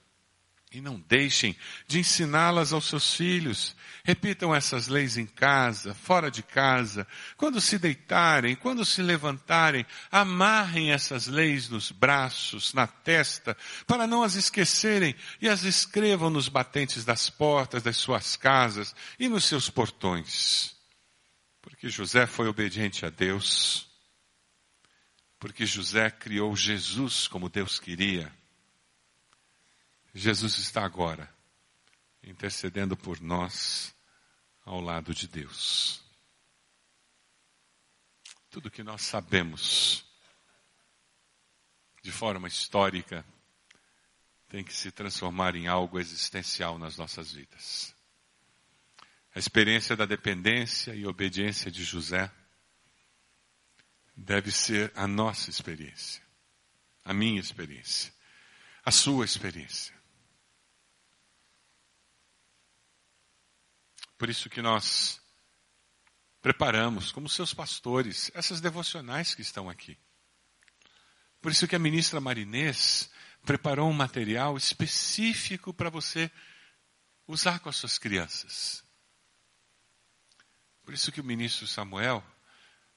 E 0.77 0.81
não 0.83 1.01
deixem 1.09 1.57
de 1.87 2.01
ensiná-las 2.01 2.71
aos 2.71 2.85
seus 2.85 3.15
filhos. 3.15 3.75
Repitam 4.05 4.55
essas 4.55 4.89
leis 4.89 5.17
em 5.17 5.25
casa, 5.25 5.95
fora 5.95 6.31
de 6.31 6.43
casa, 6.43 7.09
quando 7.35 7.62
se 7.62 7.79
deitarem, 7.79 8.55
quando 8.55 8.85
se 8.85 9.01
levantarem, 9.01 9.87
amarrem 10.12 10.93
essas 10.93 11.29
leis 11.29 11.71
nos 11.71 11.91
braços, 11.91 12.75
na 12.75 12.87
testa, 12.87 13.57
para 13.87 14.07
não 14.07 14.23
as 14.23 14.35
esquecerem 14.35 15.17
e 15.41 15.49
as 15.49 15.62
escrevam 15.62 16.29
nos 16.29 16.47
batentes 16.47 17.07
das 17.07 17.31
portas 17.31 17.83
das 17.83 17.97
suas 17.97 18.37
casas 18.37 18.95
e 19.19 19.31
nos 19.31 19.47
seus 19.47 19.71
portões. 19.71 20.77
Porque 21.62 21.89
José 21.89 22.27
foi 22.27 22.49
obediente 22.49 23.07
a 23.07 23.09
Deus, 23.09 23.89
porque 25.39 25.65
José 25.65 26.11
criou 26.11 26.55
Jesus 26.55 27.27
como 27.27 27.49
Deus 27.49 27.79
queria 27.79 28.31
Jesus 30.19 30.57
está 30.57 30.83
agora 30.83 31.31
intercedendo 32.23 32.97
por 32.97 33.21
nós 33.21 33.95
ao 34.65 34.81
lado 34.81 35.15
de 35.15 35.29
Deus. 35.29 36.03
Tudo 38.49 38.71
que 38.71 38.83
nós 38.83 39.03
sabemos 39.03 40.07
de 42.03 42.11
forma 42.11 42.49
histórica 42.49 43.27
tem 44.49 44.65
que 44.65 44.73
se 44.73 44.91
transformar 44.91 45.55
em 45.55 45.67
algo 45.67 46.01
existencial 46.01 46.79
nas 46.79 46.97
nossas 46.97 47.33
vidas. 47.33 47.95
A 49.35 49.39
experiência 49.39 49.95
da 49.95 50.07
dependência 50.07 50.95
e 50.95 51.07
obediência 51.07 51.71
de 51.71 51.85
José 51.85 52.33
deve 54.17 54.51
ser 54.51 54.91
a 54.97 55.07
nossa 55.07 55.51
experiência, 55.51 56.23
a 57.05 57.13
minha 57.13 57.39
experiência, 57.39 58.11
a 58.83 58.91
sua 58.91 59.27
experiência. 59.27 59.96
Por 64.19 64.31
isso 64.31 64.49
que 64.49 64.63
nós 64.63 65.21
preparamos, 66.41 67.13
como 67.13 67.29
seus 67.29 67.53
pastores, 67.53 68.31
essas 68.35 68.61
devocionais 68.61 69.35
que 69.35 69.43
estão 69.43 69.69
aqui. 69.69 69.99
Por 71.41 71.53
isso 71.53 71.69
que 71.69 71.77
a 71.77 71.79
ministra 71.79 72.21
Marinês 72.21 73.11
preparou 73.45 73.89
um 73.89 73.93
material 73.93 74.57
específico 74.57 75.73
para 75.73 75.91
você 75.91 76.31
usar 77.27 77.61
com 77.61 77.69
as 77.69 77.77
suas 77.77 77.99
crianças. 77.99 78.85
Por 80.85 80.95
isso 80.95 81.11
que 81.11 81.21
o 81.21 81.25
ministro 81.25 81.67
Samuel 81.67 82.25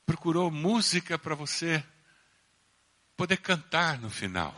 procurou 0.06 0.50
música 0.50 1.18
para 1.18 1.36
você 1.36 1.84
poder 3.18 3.38
cantar 3.38 4.00
no 4.00 4.10
final. 4.10 4.56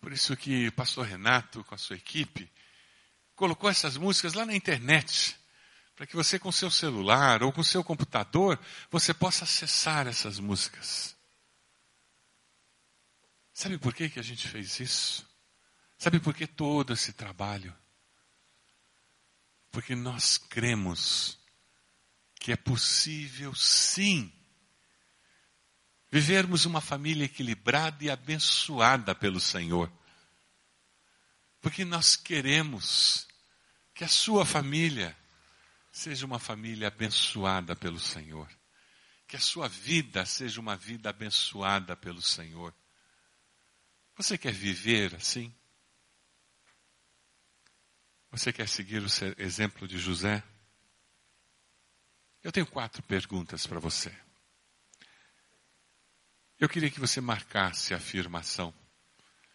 Por 0.00 0.12
isso 0.12 0.36
que 0.36 0.68
o 0.68 0.72
pastor 0.72 1.06
Renato, 1.06 1.64
com 1.64 1.74
a 1.74 1.78
sua 1.78 1.96
equipe, 1.96 2.50
colocou 3.34 3.68
essas 3.68 3.96
músicas 3.96 4.34
lá 4.34 4.44
na 4.46 4.54
internet, 4.54 5.36
para 5.96 6.06
que 6.06 6.16
você 6.16 6.38
com 6.38 6.50
seu 6.50 6.70
celular 6.70 7.42
ou 7.42 7.52
com 7.52 7.62
seu 7.62 7.84
computador, 7.84 8.58
você 8.90 9.14
possa 9.14 9.44
acessar 9.44 10.06
essas 10.06 10.38
músicas. 10.38 11.16
Sabe 13.52 13.78
por 13.78 13.94
que, 13.94 14.08
que 14.08 14.18
a 14.18 14.22
gente 14.22 14.48
fez 14.48 14.80
isso? 14.80 15.28
Sabe 15.96 16.18
por 16.18 16.34
que 16.34 16.46
todo 16.46 16.92
esse 16.92 17.12
trabalho? 17.12 17.74
Porque 19.70 19.94
nós 19.94 20.36
cremos 20.36 21.38
que 22.40 22.52
é 22.52 22.56
possível 22.56 23.54
sim 23.54 24.32
vivermos 26.10 26.64
uma 26.64 26.80
família 26.80 27.24
equilibrada 27.24 28.04
e 28.04 28.10
abençoada 28.10 29.14
pelo 29.14 29.40
Senhor. 29.40 29.90
Porque 31.64 31.82
nós 31.82 32.14
queremos 32.14 33.26
que 33.94 34.04
a 34.04 34.08
sua 34.08 34.44
família 34.44 35.16
seja 35.90 36.26
uma 36.26 36.38
família 36.38 36.88
abençoada 36.88 37.74
pelo 37.74 37.98
Senhor. 37.98 38.46
Que 39.26 39.36
a 39.36 39.40
sua 39.40 39.66
vida 39.66 40.26
seja 40.26 40.60
uma 40.60 40.76
vida 40.76 41.08
abençoada 41.08 41.96
pelo 41.96 42.20
Senhor. 42.20 42.74
Você 44.14 44.36
quer 44.36 44.52
viver 44.52 45.14
assim? 45.14 45.54
Você 48.30 48.52
quer 48.52 48.68
seguir 48.68 49.02
o 49.02 49.08
exemplo 49.38 49.88
de 49.88 49.96
José? 49.98 50.42
Eu 52.42 52.52
tenho 52.52 52.66
quatro 52.66 53.02
perguntas 53.04 53.66
para 53.66 53.80
você. 53.80 54.14
Eu 56.60 56.68
queria 56.68 56.90
que 56.90 57.00
você 57.00 57.22
marcasse 57.22 57.94
a 57.94 57.96
afirmação 57.96 58.83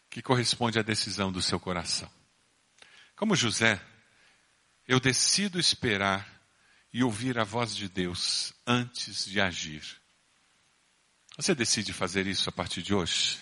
que 0.10 0.22
corresponde 0.22 0.80
à 0.80 0.82
decisão 0.82 1.32
do 1.32 1.42
seu 1.42 1.60
coração. 1.60 2.10
Como 3.16 3.36
José, 3.36 3.80
eu 4.88 5.00
decido 5.00 5.60
esperar 5.60 6.28
e 6.92 7.04
ouvir 7.04 7.38
a 7.38 7.44
voz 7.44 7.76
de 7.76 7.88
Deus 7.88 8.54
antes 8.66 9.26
de 9.26 9.40
agir. 9.40 9.84
Você 11.38 11.54
decide 11.54 11.94
fazer 11.94 12.28
isso 12.28 12.50
a 12.50 12.52
partir 12.52 12.82
de 12.82 12.94
hoje? 12.94 13.40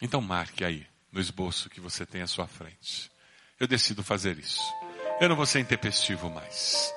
Então 0.00 0.20
marque 0.20 0.64
aí, 0.64 0.86
no 1.12 1.20
esboço 1.20 1.68
que 1.68 1.80
você 1.80 2.06
tem 2.06 2.22
à 2.22 2.26
sua 2.26 2.48
frente. 2.48 3.10
Eu 3.58 3.68
decido 3.68 4.02
fazer 4.02 4.38
isso. 4.38 4.62
Eu 5.20 5.28
não 5.28 5.36
vou 5.36 5.44
ser 5.44 5.60
intempestivo 5.60 6.30
mais. 6.30 6.90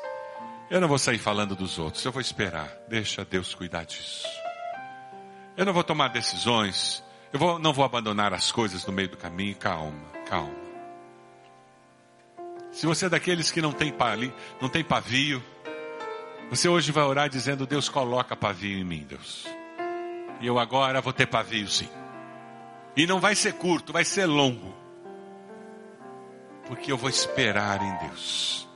Eu 0.69 0.79
não 0.79 0.87
vou 0.87 0.97
sair 0.97 1.19
falando 1.19 1.55
dos 1.55 1.77
outros. 1.77 2.05
Eu 2.05 2.11
vou 2.11 2.21
esperar. 2.21 2.67
Deixa 2.87 3.25
Deus 3.25 3.53
cuidar 3.53 3.83
disso. 3.83 4.25
Eu 5.57 5.65
não 5.65 5.73
vou 5.73 5.83
tomar 5.83 6.07
decisões 6.07 7.03
eu 7.33 7.39
vou, 7.39 7.57
não 7.57 7.73
vou 7.73 7.83
abandonar 7.83 8.31
as 8.31 8.51
coisas 8.51 8.85
no 8.85 8.93
meio 8.93 9.09
do 9.09 9.17
caminho. 9.17 9.55
Calma, 9.55 10.05
calma. 10.29 10.53
Se 12.71 12.85
você 12.85 13.07
é 13.07 13.09
daqueles 13.09 13.49
que 13.49 13.59
não 13.59 13.71
tem, 13.71 13.91
pali, 13.91 14.31
não 14.61 14.69
tem 14.69 14.83
pavio, 14.83 15.43
você 16.51 16.69
hoje 16.69 16.91
vai 16.91 17.03
orar 17.03 17.27
dizendo: 17.27 17.65
Deus 17.65 17.89
coloca 17.89 18.35
pavio 18.35 18.77
em 18.77 18.83
mim, 18.83 19.03
Deus. 19.09 19.47
E 20.39 20.45
eu 20.45 20.59
agora 20.59 21.01
vou 21.01 21.11
ter 21.11 21.25
pavio 21.25 21.67
sim. 21.67 21.89
E 22.95 23.07
não 23.07 23.19
vai 23.19 23.33
ser 23.33 23.53
curto, 23.53 23.91
vai 23.91 24.05
ser 24.05 24.27
longo. 24.27 24.71
Porque 26.67 26.91
eu 26.91 26.97
vou 26.97 27.09
esperar 27.09 27.81
em 27.81 28.07
Deus. 28.07 28.67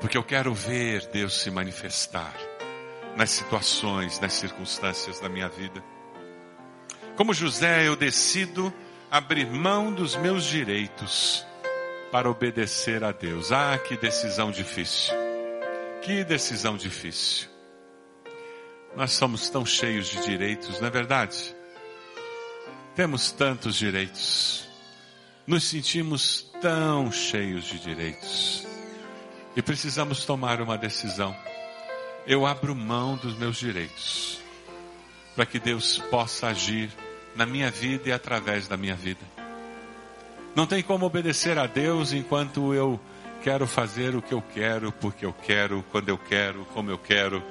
Porque 0.00 0.16
eu 0.16 0.24
quero 0.24 0.54
ver 0.54 1.06
Deus 1.08 1.34
se 1.34 1.50
manifestar 1.50 2.53
nas 3.16 3.30
situações, 3.30 4.18
nas 4.20 4.32
circunstâncias 4.34 5.20
da 5.20 5.28
minha 5.28 5.48
vida. 5.48 5.82
Como 7.16 7.32
José, 7.32 7.86
eu 7.86 7.94
decido 7.94 8.72
abrir 9.10 9.46
mão 9.46 9.92
dos 9.92 10.16
meus 10.16 10.44
direitos 10.44 11.46
para 12.10 12.28
obedecer 12.28 13.04
a 13.04 13.12
Deus. 13.12 13.52
Ah, 13.52 13.78
que 13.78 13.96
decisão 13.96 14.50
difícil. 14.50 15.14
Que 16.02 16.24
decisão 16.24 16.76
difícil. 16.76 17.48
Nós 18.96 19.12
somos 19.12 19.48
tão 19.48 19.64
cheios 19.64 20.08
de 20.08 20.22
direitos, 20.24 20.80
não 20.80 20.88
é 20.88 20.90
verdade? 20.90 21.54
Temos 22.94 23.32
tantos 23.32 23.76
direitos. 23.76 24.68
Nos 25.46 25.64
sentimos 25.64 26.50
tão 26.60 27.10
cheios 27.10 27.64
de 27.64 27.78
direitos. 27.78 28.66
E 29.56 29.62
precisamos 29.62 30.24
tomar 30.24 30.60
uma 30.60 30.78
decisão 30.78 31.34
eu 32.26 32.46
abro 32.46 32.74
mão 32.74 33.16
dos 33.16 33.36
meus 33.36 33.56
direitos, 33.56 34.40
para 35.34 35.44
que 35.44 35.58
Deus 35.58 35.98
possa 36.10 36.48
agir 36.48 36.90
na 37.36 37.44
minha 37.44 37.70
vida 37.70 38.08
e 38.08 38.12
através 38.12 38.66
da 38.68 38.76
minha 38.76 38.94
vida. 38.94 39.20
Não 40.54 40.66
tem 40.66 40.82
como 40.82 41.04
obedecer 41.04 41.58
a 41.58 41.66
Deus 41.66 42.12
enquanto 42.12 42.72
eu 42.72 42.98
quero 43.42 43.66
fazer 43.66 44.14
o 44.14 44.22
que 44.22 44.32
eu 44.32 44.40
quero, 44.40 44.92
porque 44.92 45.26
eu 45.26 45.32
quero, 45.32 45.84
quando 45.90 46.08
eu 46.08 46.16
quero, 46.16 46.64
como 46.66 46.90
eu 46.90 46.98
quero. 46.98 47.42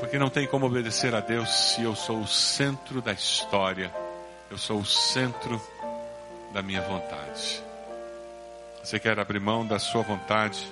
Porque 0.00 0.18
não 0.18 0.28
tem 0.28 0.46
como 0.46 0.66
obedecer 0.66 1.14
a 1.14 1.20
Deus 1.20 1.48
se 1.48 1.82
eu 1.82 1.94
sou 1.94 2.20
o 2.20 2.26
centro 2.26 3.00
da 3.00 3.12
história, 3.12 3.94
eu 4.50 4.58
sou 4.58 4.80
o 4.80 4.84
centro 4.84 5.62
da 6.52 6.60
minha 6.60 6.82
vontade. 6.82 7.62
Você 8.82 8.98
quer 8.98 9.18
abrir 9.18 9.38
mão 9.38 9.64
da 9.64 9.78
sua 9.78 10.02
vontade? 10.02 10.66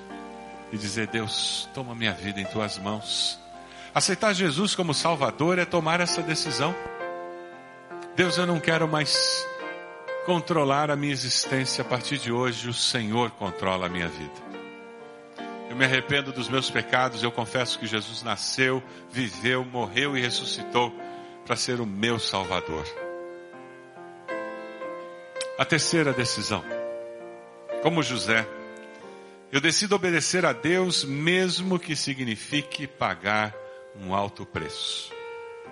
E 0.73 0.79
dizer: 0.79 1.07
Deus, 1.09 1.69
toma 1.75 1.95
minha 1.95 2.13
vida 2.13 2.41
em 2.41 2.45
tuas 2.45 2.79
mãos. 2.79 3.39
Aceitar 3.95 4.33
Jesus 4.33 4.75
como 4.75 4.95
Salvador 4.95 5.59
é 5.59 5.65
tomar 5.65 6.01
essa 6.01 6.23
decisão. 6.23 6.75
Deus, 8.15 8.39
eu 8.39 8.47
não 8.47 8.61
quero 8.61 8.87
mais 8.87 9.47
controlar 10.27 10.91
a 10.91 10.97
minha 10.97 11.13
existência 11.13 11.83
a 11.83 11.85
partir 11.85 12.19
de 12.19 12.31
hoje, 12.31 12.69
o 12.69 12.75
Senhor 12.75 13.31
controla 13.33 13.87
a 13.87 13.89
minha 13.89 14.09
vida. 14.09 14.51
Eu 15.69 15.77
me 15.77 15.85
arrependo 15.85 16.33
dos 16.33 16.49
meus 16.49 16.71
pecados, 16.71 17.23
eu 17.23 17.33
confesso 17.33 17.79
que 17.79 17.87
Jesus 17.87 18.23
nasceu, 18.23 18.83
viveu, 19.11 19.65
morreu 19.65 20.17
e 20.17 20.21
ressuscitou 20.21 20.93
para 21.47 21.57
ser 21.57 21.81
o 21.81 21.87
meu 21.87 22.19
Salvador. 22.19 22.85
A 25.59 25.65
terceira 25.65 26.13
decisão, 26.13 26.65
como 27.83 28.03
José, 28.03 28.47
eu 29.53 29.61
decido 29.61 29.97
obedecer 29.97 30.47
a 30.47 30.53
Deus, 30.53 31.05
mesmo 31.05 31.79
que 31.79 31.97
signifique 31.97 32.87
pagar 32.87 33.55
um 33.97 34.15
alto 34.15 34.47
preço. 34.47 35.13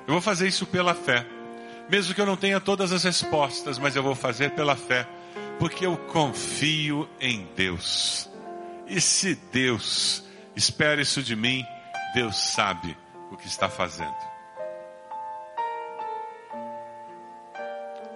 Eu 0.07 0.15
vou 0.15 0.21
fazer 0.21 0.49
isso 0.49 0.67
pela 0.67 0.95
fé. 0.95 1.25
Mesmo 1.89 2.15
que 2.15 2.21
eu 2.21 2.27
não 2.27 2.37
tenha 2.37 2.61
todas 2.61 2.93
as 2.93 3.05
respostas, 3.05 3.79
mas 3.79 3.95
eu 3.95 4.03
vou 4.03 4.15
fazer 4.15 4.51
pela 4.51 4.77
fé, 4.77 5.07
porque 5.59 5.87
eu 5.87 5.97
confio 5.97 7.09
em 7.21 7.49
Deus. 7.55 8.29
E 8.87 9.01
se 9.01 9.35
Deus 9.53 10.25
espera 10.57 11.01
isso 11.01 11.23
de 11.23 11.37
mim, 11.37 11.65
Deus 12.15 12.37
sabe 12.53 12.97
o 13.31 13.37
que 13.37 13.47
está 13.47 13.69
fazendo. 13.69 14.17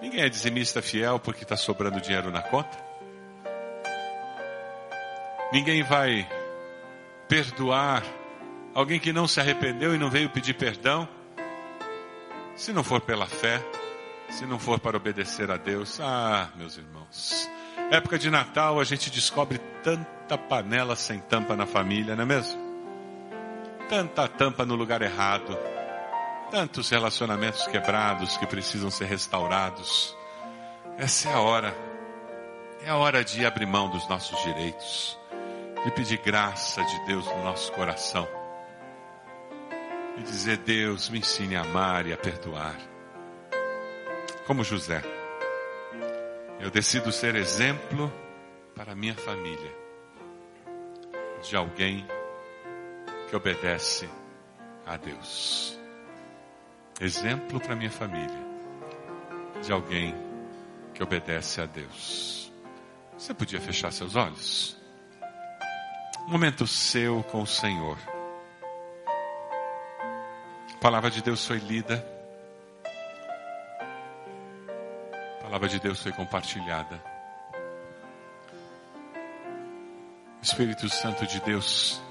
Ninguém 0.01 0.21
é 0.21 0.29
dizimista 0.29 0.81
fiel 0.81 1.17
porque 1.19 1.43
está 1.43 1.55
sobrando 1.55 2.01
dinheiro 2.01 2.29
na 2.29 2.41
conta. 2.41 2.92
Ninguém 5.53 5.83
vai 5.83 6.27
perdoar 7.29 8.03
alguém 8.73 8.99
que 8.99 9.13
não 9.13 9.27
se 9.27 9.39
arrependeu 9.39 9.93
e 9.93 9.99
não 9.99 10.09
veio 10.09 10.27
pedir 10.27 10.55
perdão. 10.55 11.07
Se 12.55 12.73
não 12.73 12.83
for 12.83 12.99
pela 12.99 13.27
fé, 13.27 13.63
se 14.31 14.47
não 14.47 14.57
for 14.57 14.79
para 14.79 14.97
obedecer 14.97 15.51
a 15.51 15.57
Deus, 15.57 15.99
ah, 16.01 16.49
meus 16.55 16.75
irmãos, 16.75 17.47
época 17.91 18.17
de 18.17 18.31
Natal 18.31 18.79
a 18.79 18.83
gente 18.83 19.11
descobre 19.11 19.59
tanta 19.83 20.39
panela 20.39 20.95
sem 20.95 21.19
tampa 21.19 21.55
na 21.55 21.67
família, 21.67 22.15
não 22.15 22.23
é 22.23 22.25
mesmo? 22.25 22.59
Tanta 23.87 24.27
tampa 24.27 24.65
no 24.65 24.73
lugar 24.73 25.03
errado, 25.03 25.55
tantos 26.49 26.89
relacionamentos 26.89 27.67
quebrados 27.67 28.37
que 28.37 28.47
precisam 28.47 28.89
ser 28.89 29.05
restaurados. 29.05 30.17
Essa 30.97 31.29
é 31.29 31.33
a 31.33 31.41
hora, 31.41 31.77
é 32.83 32.89
a 32.89 32.97
hora 32.97 33.23
de 33.23 33.45
abrir 33.45 33.67
mão 33.67 33.87
dos 33.87 34.09
nossos 34.09 34.41
direitos 34.41 35.21
de 35.83 35.91
pedir 35.91 36.17
graça 36.19 36.83
de 36.83 37.05
Deus 37.05 37.25
no 37.25 37.43
nosso 37.43 37.71
coração. 37.73 38.27
E 40.17 40.23
dizer, 40.23 40.57
Deus, 40.57 41.09
me 41.09 41.19
ensine 41.19 41.55
a 41.55 41.61
amar 41.61 42.05
e 42.05 42.13
a 42.13 42.17
perdoar. 42.17 42.77
Como 44.45 44.63
José, 44.63 45.01
eu 46.59 46.69
decido 46.69 47.11
ser 47.11 47.35
exemplo 47.35 48.11
para 48.75 48.95
minha 48.95 49.15
família 49.15 49.71
de 51.41 51.55
alguém 51.55 52.05
que 53.29 53.35
obedece 53.35 54.09
a 54.85 54.95
Deus. 54.95 55.77
Exemplo 57.01 57.59
para 57.59 57.75
minha 57.75 57.91
família 57.91 58.43
de 59.61 59.71
alguém 59.71 60.15
que 60.93 61.01
obedece 61.01 61.59
a 61.59 61.65
Deus. 61.65 62.51
Você 63.17 63.33
podia 63.33 63.59
fechar 63.59 63.91
seus 63.91 64.15
olhos? 64.15 64.82
Um 66.25 66.31
momento 66.31 66.65
seu 66.65 67.21
com 67.23 67.41
o 67.41 67.47
Senhor. 67.47 67.97
A 70.73 70.77
palavra 70.79 71.11
de 71.11 71.21
Deus 71.21 71.45
foi 71.45 71.57
lida. 71.57 72.03
A 75.39 75.43
palavra 75.43 75.67
de 75.67 75.81
Deus 75.81 76.01
foi 76.01 76.13
compartilhada. 76.13 77.03
O 80.39 80.41
Espírito 80.41 80.87
Santo 80.87 81.27
de 81.27 81.41
Deus 81.41 82.01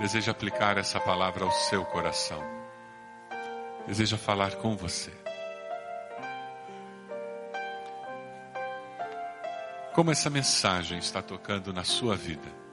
deseja 0.00 0.32
aplicar 0.32 0.76
essa 0.76 0.98
palavra 0.98 1.44
ao 1.44 1.52
seu 1.52 1.84
coração. 1.84 2.42
Deseja 3.86 4.18
falar 4.18 4.56
com 4.56 4.76
você. 4.76 5.12
Como 9.94 10.10
essa 10.10 10.28
mensagem 10.28 10.98
está 10.98 11.22
tocando 11.22 11.72
na 11.72 11.84
sua 11.84 12.16
vida 12.16 12.65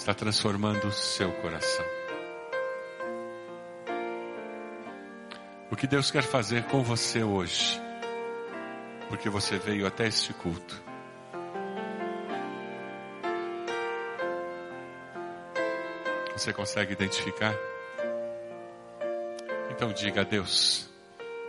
está 0.00 0.14
transformando 0.14 0.88
o 0.88 0.92
seu 0.92 1.30
coração. 1.30 1.84
O 5.70 5.76
que 5.76 5.86
Deus 5.86 6.10
quer 6.10 6.22
fazer 6.22 6.64
com 6.64 6.82
você 6.82 7.22
hoje, 7.22 7.78
porque 9.10 9.28
você 9.28 9.58
veio 9.58 9.86
até 9.86 10.06
este 10.08 10.32
culto. 10.32 10.82
Você 16.32 16.50
consegue 16.54 16.94
identificar? 16.94 17.54
Então 19.70 19.92
diga 19.92 20.22
a 20.22 20.24
Deus, 20.24 20.88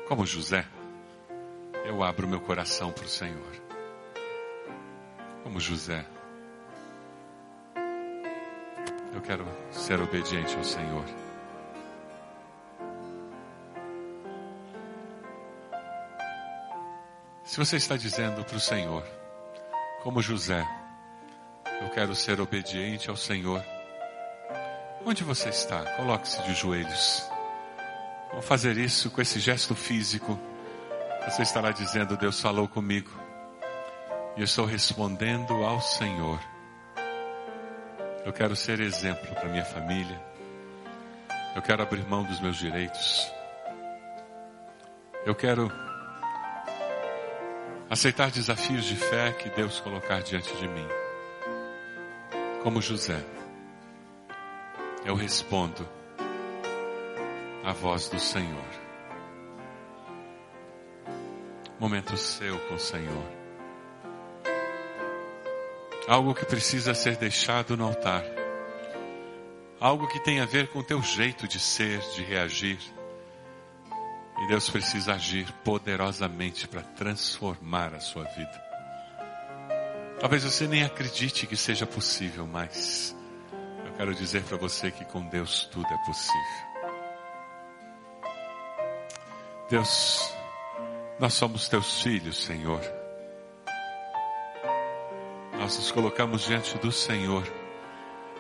como 0.10 0.26
José, 0.26 0.66
eu 1.86 2.04
abro 2.04 2.28
meu 2.28 2.42
coração 2.42 2.92
para 2.92 3.06
o 3.06 3.10
Senhor. 3.10 3.52
Como 5.42 5.58
José. 5.58 6.06
Eu 9.22 9.28
quero 9.28 9.48
ser 9.70 10.02
obediente 10.02 10.58
ao 10.58 10.64
Senhor. 10.64 11.06
Se 17.44 17.56
você 17.56 17.76
está 17.76 17.96
dizendo 17.96 18.44
para 18.44 18.58
o 18.58 18.60
Senhor, 18.60 19.06
como 20.02 20.24
José, 20.24 20.68
eu 21.84 21.90
quero 21.92 22.16
ser 22.16 22.42
obediente 22.42 23.12
ao 23.12 23.16
Senhor. 23.16 23.64
Onde 25.06 25.24
você 25.24 25.50
está? 25.50 25.86
Coloque-se 25.98 26.42
de 26.42 26.56
joelhos. 26.56 27.24
Vamos 28.32 28.46
fazer 28.46 28.76
isso 28.76 29.12
com 29.12 29.22
esse 29.22 29.40
gesto 29.40 29.76
físico. 29.76 30.40
Você 31.26 31.44
estará 31.44 31.72
dizendo: 31.72 32.18
Deus 32.18 32.42
falou 32.42 32.68
comigo. 32.68 33.12
E 34.36 34.40
eu 34.40 34.46
estou 34.46 34.66
respondendo 34.66 35.54
ao 35.64 35.80
Senhor. 35.80 36.40
Eu 38.24 38.32
quero 38.32 38.56
ser 38.56 38.80
exemplo 38.80 39.34
para 39.34 39.50
minha 39.50 39.66
família. 39.66 40.22
Eu 41.56 41.62
quero 41.62 41.82
abrir 41.82 42.06
mão 42.08 42.24
dos 42.24 42.40
meus 42.40 42.56
direitos. 42.56 43.32
Eu 45.26 45.34
quero 45.34 45.72
aceitar 47.90 48.30
desafios 48.30 48.86
de 48.86 48.96
fé 48.96 49.32
que 49.34 49.50
Deus 49.50 49.80
colocar 49.80 50.22
diante 50.22 50.56
de 50.56 50.68
mim. 50.68 50.88
Como 52.62 52.80
José, 52.80 53.24
eu 55.04 55.16
respondo 55.16 55.88
à 57.64 57.74
voz 57.74 58.08
do 58.08 58.20
Senhor. 58.20 58.66
Momento 61.80 62.16
seu 62.18 62.60
com 62.68 62.76
o 62.76 62.80
Senhor 62.80 63.41
algo 66.12 66.36
que 66.36 66.46
precisa 66.46 66.94
ser 66.94 67.16
deixado 67.16 67.78
no 67.78 67.86
altar, 67.86 68.26
algo 69.80 70.10
que 70.10 70.20
tem 70.20 70.42
a 70.42 70.46
ver 70.46 70.68
com 70.68 70.80
o 70.80 70.84
teu 70.84 71.02
jeito 71.02 71.48
de 71.48 71.58
ser, 71.58 72.02
de 72.14 72.22
reagir. 72.22 72.80
E 74.42 74.48
Deus 74.48 74.70
precisa 74.70 75.14
agir 75.14 75.50
poderosamente 75.64 76.68
para 76.68 76.82
transformar 76.82 77.94
a 77.94 78.02
sua 78.02 78.26
vida. 78.26 78.62
Talvez 80.20 80.44
você 80.44 80.68
nem 80.68 80.84
acredite 80.84 81.48
que 81.48 81.56
seja 81.56 81.86
possível, 81.86 82.46
mas 82.46 83.16
eu 83.86 83.94
quero 83.94 84.14
dizer 84.14 84.44
para 84.44 84.58
você 84.58 84.92
que 84.92 85.06
com 85.06 85.26
Deus 85.28 85.64
tudo 85.72 85.88
é 85.88 85.98
possível. 86.06 86.42
Deus, 89.70 90.30
nós 91.18 91.34
somos 91.34 91.70
teus 91.70 92.02
filhos, 92.02 92.44
Senhor 92.44 93.01
nós 95.72 95.78
nos 95.78 95.92
colocamos 95.92 96.42
diante 96.42 96.78
do 96.80 96.92
Senhor, 96.92 97.48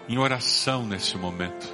em 0.09 0.17
oração 0.17 0.85
neste 0.85 1.17
momento, 1.17 1.65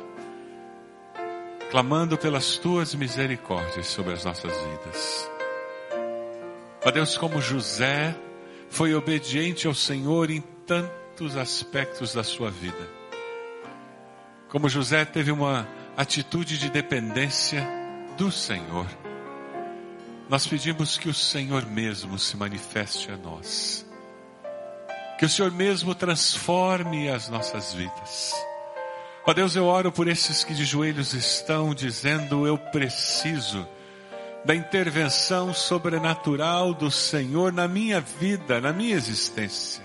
clamando 1.71 2.15
pelas 2.15 2.57
tuas 2.57 2.93
misericórdias 2.93 3.87
sobre 3.87 4.13
as 4.13 4.23
nossas 4.23 4.53
vidas. 4.55 5.31
Ó 6.85 6.91
Deus, 6.91 7.17
como 7.17 7.41
José 7.41 8.15
foi 8.69 8.93
obediente 8.93 9.65
ao 9.65 9.73
Senhor 9.73 10.29
em 10.29 10.41
tantos 10.67 11.35
aspectos 11.35 12.13
da 12.13 12.23
sua 12.23 12.51
vida. 12.51 12.87
Como 14.49 14.69
José 14.69 15.05
teve 15.05 15.31
uma 15.31 15.67
atitude 15.97 16.59
de 16.59 16.69
dependência 16.69 17.67
do 18.15 18.31
Senhor. 18.31 18.85
Nós 20.29 20.45
pedimos 20.45 20.99
que 20.99 21.09
o 21.09 21.15
Senhor 21.15 21.65
mesmo 21.65 22.19
se 22.19 22.37
manifeste 22.37 23.09
a 23.09 23.17
nós 23.17 23.86
que 25.17 25.25
o 25.25 25.29
Senhor 25.29 25.51
mesmo 25.51 25.95
transforme 25.95 27.09
as 27.09 27.27
nossas 27.27 27.73
vidas. 27.73 28.33
Ó 29.25 29.33
Deus, 29.33 29.55
eu 29.55 29.65
oro 29.65 29.91
por 29.91 30.07
esses 30.07 30.43
que 30.43 30.53
de 30.53 30.63
joelhos 30.63 31.13
estão 31.13 31.73
dizendo: 31.73 32.47
Eu 32.47 32.57
preciso 32.57 33.67
da 34.45 34.55
intervenção 34.55 35.53
sobrenatural 35.53 36.73
do 36.73 36.91
Senhor 36.91 37.51
na 37.51 37.67
minha 37.67 37.99
vida, 37.99 38.61
na 38.61 38.71
minha 38.71 38.95
existência. 38.95 39.83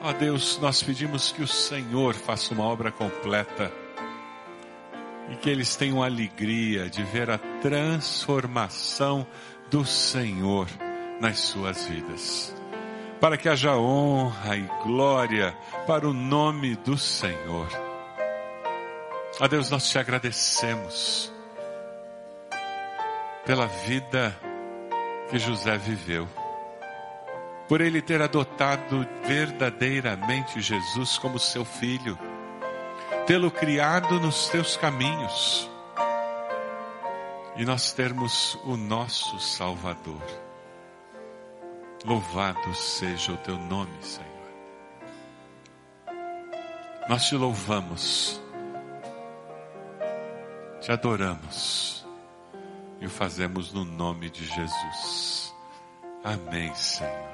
Ó 0.00 0.12
Deus, 0.12 0.58
nós 0.62 0.82
pedimos 0.82 1.32
que 1.32 1.42
o 1.42 1.48
Senhor 1.48 2.14
faça 2.14 2.54
uma 2.54 2.64
obra 2.64 2.92
completa 2.92 3.72
e 5.30 5.36
que 5.36 5.50
eles 5.50 5.74
tenham 5.74 6.02
alegria 6.02 6.88
de 6.88 7.02
ver 7.02 7.28
a 7.28 7.38
transformação 7.60 9.26
do 9.68 9.84
Senhor 9.84 10.68
nas 11.20 11.40
suas 11.40 11.84
vidas 11.84 12.57
para 13.20 13.36
que 13.36 13.48
haja 13.48 13.76
honra 13.76 14.56
e 14.56 14.68
glória 14.84 15.56
para 15.86 16.08
o 16.08 16.12
nome 16.12 16.76
do 16.76 16.96
Senhor. 16.96 17.68
A 19.40 19.46
Deus, 19.46 19.70
nós 19.70 19.88
te 19.88 19.98
agradecemos 19.98 21.32
pela 23.44 23.66
vida 23.66 24.36
que 25.30 25.38
José 25.38 25.76
viveu, 25.78 26.28
por 27.68 27.80
ele 27.80 28.00
ter 28.00 28.20
adotado 28.20 29.06
verdadeiramente 29.24 30.60
Jesus 30.60 31.18
como 31.18 31.38
seu 31.38 31.64
filho, 31.64 32.18
tê-lo 33.26 33.50
criado 33.50 34.20
nos 34.20 34.48
teus 34.48 34.76
caminhos 34.76 35.70
e 37.56 37.64
nós 37.64 37.92
termos 37.92 38.58
o 38.64 38.76
nosso 38.76 39.38
Salvador. 39.40 40.47
Louvado 42.04 42.74
seja 42.74 43.32
o 43.32 43.36
teu 43.38 43.58
nome, 43.58 43.92
Senhor. 44.00 44.28
Nós 47.08 47.26
te 47.26 47.34
louvamos, 47.34 48.40
te 50.80 50.92
adoramos 50.92 52.06
e 53.00 53.06
o 53.06 53.10
fazemos 53.10 53.72
no 53.72 53.84
nome 53.84 54.30
de 54.30 54.44
Jesus. 54.44 55.54
Amém, 56.22 56.74
Senhor. 56.74 57.28